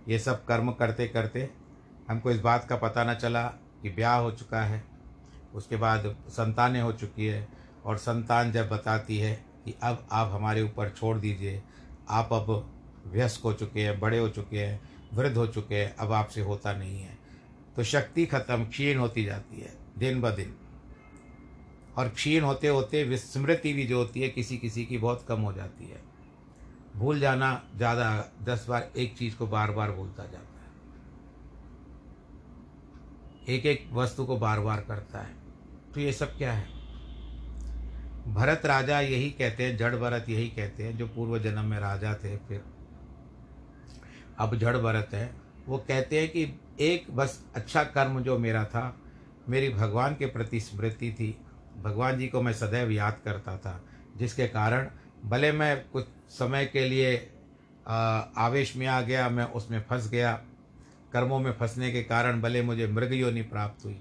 ये 0.09 0.19
सब 0.19 0.45
कर्म 0.45 0.73
करते 0.73 1.09
करते 1.09 1.51
हमको 2.09 2.31
इस 2.31 2.41
बात 2.41 2.65
का 2.65 2.77
पता 2.77 3.05
न 3.05 3.15
चला 3.15 3.47
कि 3.83 3.91
ब्याह 3.91 4.19
हो 4.19 4.31
चुका 4.31 4.61
है, 4.61 4.85
उसके 5.55 5.77
बाद 5.77 6.17
संतानें 6.29 6.81
हो 6.81 6.93
चुकी 6.93 7.27
है 7.27 7.49
और 7.89 7.97
संतान 7.97 8.53
जब 8.53 8.69
बताती 8.69 9.19
है 9.19 9.45
कि 9.65 9.75
अब 9.83 10.09
आप 10.13 10.31
हमारे 10.33 10.63
ऊपर 10.63 10.91
छोड़ 10.91 11.19
दीजिए, 11.19 11.63
आप 12.09 12.29
अब 12.33 12.73
व्यस्त 13.07 13.45
हो 13.45 13.53
चुके 13.53 13.81
हैं, 13.81 14.01
बड़े 14.01 14.19
हो 14.19 14.29
चुके 14.29 14.59
हैं, 14.59 14.81
वृद्ध 15.13 15.37
हो 15.37 15.47
चुके 15.47 15.75
हैं, 15.75 15.97
अब 15.97 16.13
आपसे 16.13 16.41
होता 16.41 16.73
नहीं 16.73 17.01
है। 17.01 17.19
तो 17.77 17.85
शक्ति 17.85 18.27
खत्म, 18.27 18.65
क्षीण 18.65 18.99
होती 18.99 19.25
जाती 19.25 19.61
है, 19.61 19.79
दिन 19.99 20.21
ब 20.21 20.31
दिन। 20.31 20.55
और 21.99 22.09
क्षीण 22.09 22.43
होते 22.43 22.69
होते 22.69 23.05
विस्मृति 23.05 23.73
भी 23.73 23.87
जो 23.87 23.99
होती 23.99 24.21
है 24.21 24.29
किसी 24.29 24.59
किसी 24.59 24.85
की 24.85 24.99
बहुत 24.99 25.25
कम 25.29 25.41
हो 25.41 25.53
जाती 25.53 25.85
है। 25.85 26.01
भूल 26.97 27.21
जाना 27.21 27.63
ज़्यादा, 27.77 28.33
दस 28.43 28.67
बार 28.69 28.93
एक 28.97 29.17
चीज़ 29.17 29.37
को 29.37 29.47
बार 29.47 29.71
बार 29.71 29.93
भूलता 29.93 30.23
जाता 30.23 30.39
है। 30.39 30.71
एक 33.49 33.67
एक 33.67 33.89
वस्तु 33.93 34.25
को 34.25 34.37
बार 34.37 34.61
बार 34.61 34.81
करता 34.81 35.19
है। 35.19 35.37
तो 35.95 36.01
ये 36.01 36.13
सब 36.13 36.37
क्या 36.37 36.53
है? 36.53 36.78
भरत 38.29 38.67
राजा 38.67 39.01
यही 39.01 39.31
कहते 39.31 39.65
हैं, 39.65 39.77
जड़ 39.77 39.95
भरत 39.97 40.29
यही 40.29 40.49
कहते 40.49 40.83
हैं, 40.83 40.97
जो 40.99 41.07
पूर्व 41.07 41.39
जन्म 41.39 41.65
में 41.65 41.79
राजा 41.81 42.15
थे 42.15 42.37
फिर। 42.39 42.63
अब 44.39 44.57
जड़ 44.57 44.77
भरत 44.77 45.15
है, 45.15 45.31
वो 45.69 45.79
कहते 45.79 46.21
हैं 46.21 46.29
कि 46.29 46.43
एक 46.81 47.11
बस 47.11 47.43
अच्छा 47.55 47.85
कर्म 47.85 48.21
जो 48.21 48.39
मेरा 48.39 48.65
था, 48.65 48.97
मेरी 49.49 49.69
भगवान 49.71 50.15
के 50.15 50.27
प्रति 50.27 50.61
स्मृति 50.61 51.11
थी। 51.13 51.37
भगवान 51.83 52.19
जी 52.19 52.29
को 52.29 52.43
मैं 52.43 52.53
सदैव 52.53 52.91
याद 52.91 53.19
करता 53.25 53.57
था, 53.57 53.81
जिसके 54.17 54.47
कारण 54.49 54.89
भले 55.25 55.53
मैं 55.53 55.85
कुछ 55.91 56.07
समय 56.31 56.67
के 56.67 56.89
लिए 56.89 57.17
आवेश 57.87 58.77
में 58.77 58.87
आ 58.87 59.01
गया, 59.01 59.29
मैं 59.29 59.45
उसमें 59.45 59.81
फंस 59.81 60.09
गया, 60.11 60.33
कर्मों 61.13 61.39
में 61.39 61.53
फंसने 61.53 61.91
के 61.93 62.03
कारण 62.03 62.41
भले 62.41 62.63
मुझे 62.63 62.87
मृग 62.87 63.13
योनि 63.13 63.43
प्राप्त 63.45 63.85
हुई। 63.85 64.01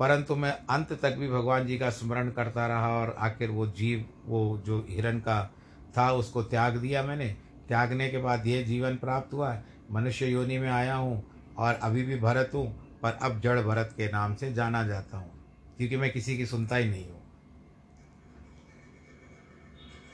परंतु 0.00 0.36
मैं 0.36 0.52
अंत 0.70 0.92
तक 0.92 1.16
भी 1.16 1.28
भगवान 1.28 1.66
जी 1.66 1.78
का 1.78 1.90
स्मरण 1.90 2.30
करता 2.30 2.66
रहा 2.66 2.88
और 2.88 3.14
आखिर 3.18 3.50
वो 3.50 3.66
जीव, 3.66 4.04
वो 4.26 4.62
जो 4.66 4.86
हिरण 4.90 5.18
का 5.18 5.50
था, 5.96 6.12
उसको 6.12 6.42
त्याग 6.42 6.76
दिया 6.76 7.02
मैंने। 7.02 7.26
त्यागने 7.68 8.08
के 8.08 8.18
बाद 8.18 8.46
ये 8.46 8.62
जीवन 8.62 8.96
प्राप्त 8.96 9.34
हुआ। 9.34 9.52
है 9.52 9.64
मनुष्य 9.90 10.26
योनि 10.26 10.58
में 10.58 10.68
आया 10.68 10.94
हूँ 10.94 11.22
और 11.58 11.74
अभी 11.74 12.02
भी 12.02 12.16
भरत 12.16 12.50
हूँ, 12.54 12.66
पर 13.02 13.18
अब 13.22 13.40
जड़ 13.40 13.60
भरत 13.60 13.94
के 13.96 14.06
नाम 14.06 14.34
से 14.34 14.52
जाना 14.52 14.82
जाता 14.82 15.16
हूँ, 15.16 15.30
क्योंकि 15.76 15.96
मैं 15.96 16.10
किसी 16.12 16.36
की 16.36 16.46
सुनता 16.46 16.76
ही 16.76 16.88
नहीं 16.88 17.04
हूँ। 17.04 17.20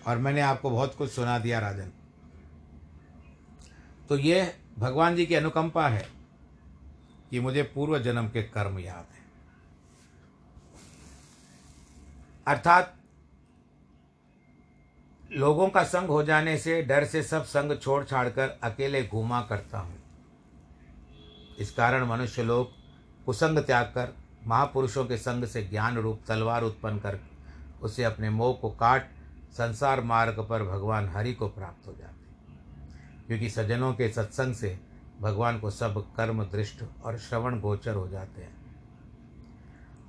और 0.06 0.18
मैंने 0.18 0.40
आपको 0.40 0.70
बहुत 0.70 0.94
कुछ 0.94 1.10
सुना 1.10 1.38
दिया, 1.38 1.58
राजन। 1.58 1.92
तो 4.08 4.18
ये 4.18 4.54
भगवान 4.78 5.16
जी 5.16 5.26
की 5.26 5.34
अनुकंपा 5.34 5.88
है 5.88 6.06
कि 7.30 7.40
मुझे 7.40 7.62
पूर्व 7.62 7.98
जन्म 7.98 8.28
के 8.28 8.42
कर्म 8.42 8.78
याद 8.78 9.06
है। 9.12 9.15
अर्थात 12.46 12.94
लोगों 15.32 15.68
का 15.68 15.82
संग 15.84 16.08
हो 16.08 16.22
जाने 16.22 16.56
से 16.58 16.82
डर 16.82 17.04
से 17.04 17.22
सब 17.22 17.44
संग 17.44 17.76
छोड़ 17.78 18.04
छाड़ 18.04 18.28
कर 18.28 18.48
अकेले 18.62 19.02
घूमा 19.02 19.40
करता 19.42 19.78
हूँ। 19.78 19.98
इस 21.58 21.70
कारण 21.70 22.04
मनुष्य 22.06 22.42
लोग 22.42 22.72
कुसंग 23.26 23.58
त्याग 23.58 23.86
कर 23.86 24.14
महापुरुषों 24.46 25.04
के 25.04 25.16
संग 25.16 25.44
से 25.44 25.62
ज्ञान 25.62 25.98
रूप, 25.98 26.20
तलवार 26.28 26.62
उत्पन्न 26.62 26.98
कर 26.98 27.18
उसे 27.82 28.04
अपने 28.04 28.30
मोह 28.30 28.54
को 28.54 28.70
काट 28.70 29.10
संसार 29.52 30.00
मार्ग 30.00 30.46
पर 30.48 30.62
भगवान 30.62 31.08
हरि 31.08 31.32
को 31.32 31.48
प्राप्त 31.48 31.86
हो 31.86 31.92
जाते 31.92 32.14
क्योंकि 33.26 33.50
सज्जनों 33.50 33.92
के 33.94 34.08
सत्संग 34.12 34.54
से 34.54 34.78
भगवान 35.20 35.58
को 35.60 35.70
सब 35.70 36.04
कर्म, 36.16 36.44
दृष्ट 36.44 36.82
और 37.02 37.18
श्रवण 37.18 37.60
गोचर 37.60 37.94
हो 37.94 38.08
जाते 38.08 38.42
हैं। 38.42 38.54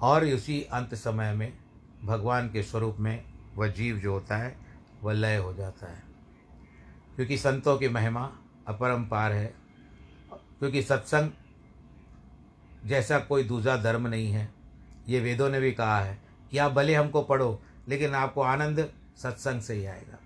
और 0.01 0.25
उसी 0.25 0.61
अंत 0.63 0.95
समय 0.95 1.33
में 1.33 1.53
भगवान 2.03 2.49
के 2.49 2.63
स्वरूप 2.63 2.97
में 2.99 3.25
वह 3.55 3.67
जीव 3.67 3.97
जो 3.97 4.13
होता 4.13 4.37
है, 4.37 4.57
वह 5.03 5.13
लय 5.13 5.37
हो 5.37 5.53
जाता 5.53 5.87
है। 5.87 6.03
क्योंकि 7.15 7.37
संतों 7.37 7.77
की 7.77 7.89
महिमा 7.89 8.31
अपरंपार 8.67 9.31
है। 9.31 9.53
क्योंकि 10.33 10.83
सत्संग 10.83 11.31
जैसा 12.85 13.19
कोई 13.19 13.43
दूसरा 13.43 13.77
धर्म 13.77 14.07
नहीं 14.07 14.31
है, 14.31 14.53
ये 15.07 15.19
वेदों 15.19 15.49
ने 15.49 15.59
भी 15.59 15.71
कहा 15.71 15.99
है 15.99 16.19
कि 16.51 16.57
आप 16.57 16.71
भले 16.71 16.95
हमको 16.95 17.21
पढ़ो, 17.21 17.61
लेकिन 17.87 18.15
आपको 18.15 18.41
आनंद 18.41 18.93
सत्संग 19.17 19.61
से 19.61 19.73
ही 19.73 19.85
आएगा। 19.85 20.19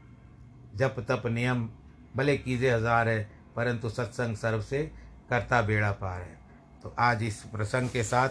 जप, 0.76 0.96
तप, 1.00 1.24
नियम, 1.26 1.70
भले 2.16 2.38
कीजे 2.38 2.72
हज़ार 2.72 3.10
है, 3.10 3.32
परंतु 3.56 3.90
सत्संग 3.90 4.36
सर्व 4.36 4.62
से 4.62 4.92
करता 5.30 5.62
बेड़ा 5.62 5.92
पार 5.92 6.22
है। 6.22 6.40
तो 6.84 6.96
आज 7.00 7.24
इस 7.24 7.44
प्रसंग 7.44 7.90
के 7.90 8.04
साथ 8.04 8.30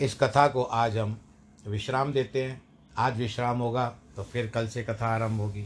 इस 0.00 0.14
कथा 0.14 0.46
को 0.48 0.62
आज 0.62 0.96
हम 0.98 1.16
विश्राम 1.66 2.12
देते 2.12 2.42
हैं। 2.44 2.60
आज 2.96 3.16
विश्राम 3.18 3.58
होगा 3.58 3.86
तो 4.16 4.22
फिर 4.22 4.46
कल 4.46 4.66
से 4.68 4.82
कथा 4.82 5.06
आरंभ 5.06 5.40
होगी। 5.40 5.64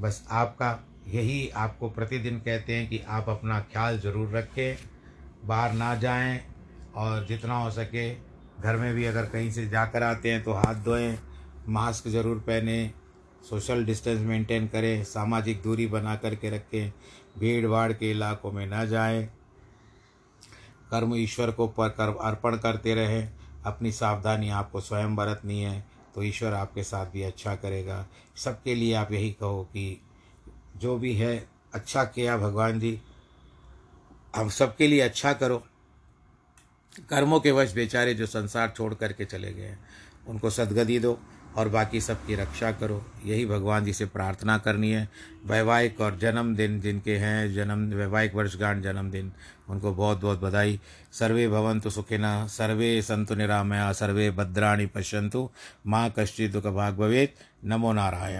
बस 0.00 0.22
आपका 0.32 0.70
यही 1.08 1.48
आपको 1.56 1.88
प्रतिदिन 1.88 2.38
कहते 2.38 2.76
हैं 2.76 2.88
कि 2.88 3.00
आप 3.08 3.28
अपना 3.28 3.58
ख्याल 3.62 3.98
ज़रूर 4.00 4.28
रखें, 4.28 4.76
बाहर 5.44 5.72
ना 5.72 5.94
जाएँ 5.96 6.40
और 6.96 7.26
जितना 7.26 7.58
हो 7.58 7.70
सके 7.70 8.10
घर 8.62 8.76
में 8.76 8.94
भी 8.94 9.04
अगर 9.04 9.26
कहीं 9.26 9.50
से 9.50 9.68
जाकर 9.68 10.02
आते 10.02 10.32
हैं 10.32 10.42
तो 10.44 10.52
हाथ 10.54 10.82
धोएँ, 10.84 11.16
मास्क 11.68 12.08
ज़रूर 12.08 12.38
पहने, 12.38 12.90
सोशल 13.48 13.84
डिस्टेंस 13.84 14.20
मेंटेन 14.20 14.68
करें, 14.68 15.04
सामाजिक 15.04 15.62
दूरी 15.62 15.86
बना 15.88 16.16
करके 16.16 16.50
रखें 16.50 16.90
भीड़ 17.38 17.66
भाड़ 17.66 17.92
के 17.92 18.10
इलाकों 18.10 18.52
में 18.52 18.66
न 18.66 18.86
जाएँ। 18.88 19.24
कर्म 20.90 21.14
ईश्वर 21.16 21.50
को 21.50 21.66
पर 21.68 21.88
कर्म 21.90 22.14
अर्पण 22.22 22.56
करते 22.58 22.94
रहें। 22.94 23.37
अपनी 23.66 23.92
सावधानी 23.92 24.48
आपको 24.50 24.80
स्वयं 24.80 25.16
बरतनी 25.16 25.60
है 25.62 25.84
तो 26.14 26.22
ईश्वर 26.22 26.54
आपके 26.54 26.82
साथ 26.82 27.06
भी 27.06 27.22
अच्छा 27.22 27.54
करेगा। 27.54 28.06
सबके 28.36 28.74
लिए 28.74 28.94
आप 28.94 29.12
यही 29.12 29.30
कहो 29.32 29.62
कि 29.64 30.00
जो 30.76 30.96
भी 30.98 31.14
है 31.14 31.36
अच्छा 31.74 32.04
किया 32.04 32.36
भगवान 32.36 32.80
जी 32.80 33.00
हम 34.36 34.48
सबके 34.48 34.86
लिए 34.86 35.00
अच्छा 35.00 35.32
करो। 35.32 35.62
कर्मों 37.10 37.40
के 37.40 37.50
वश 37.52 37.72
बेचारे 37.74 38.14
जो 38.14 38.26
संसार 38.26 38.72
छोड़ 38.76 38.94
करके 38.94 39.24
चले 39.24 39.52
गए 39.52 39.62
हैं, 39.62 39.78
उनको 40.28 40.50
सदगति 40.50 40.98
दो 40.98 41.18
और 41.56 41.68
बाकी 41.68 42.00
सबकी 42.00 42.34
रक्षा 42.34 42.70
करो। 42.72 43.04
यही 43.24 43.46
भगवान 43.46 43.84
जी 43.84 43.92
से 43.92 44.06
प्रार्थना 44.06 44.56
करनी 44.58 44.90
है। 44.90 45.08
वैवाहिक 45.46 46.00
और 46.00 46.16
जन्मदिन 46.18 46.80
जिनके 46.80 47.16
हैं, 47.16 47.54
जन्म, 47.54 47.84
वैवाहिक 47.94 48.34
वर्षगांठ 48.34 48.82
जन्मदिन 48.82 49.32
उनको 49.70 49.94
बहुत 49.94 50.20
बहुत 50.20 50.40
बधाई। 50.40 50.80
सर्वे 51.12 51.48
भवंतु 51.48 51.90
सुखिना, 51.90 52.46
सर्वे 52.46 53.02
संतु 53.02 53.34
निरामया, 53.34 53.92
सर्वे 53.92 54.30
भद्राणी 54.30 54.86
पश्यंतु 54.86 55.50
माँ 55.86 56.14
कश्चि 56.18 56.48
दुख 56.48 56.66
भाग 56.66 56.96
भवेद 56.96 57.28
नमो 57.64 57.92
नारायण। 57.92 58.36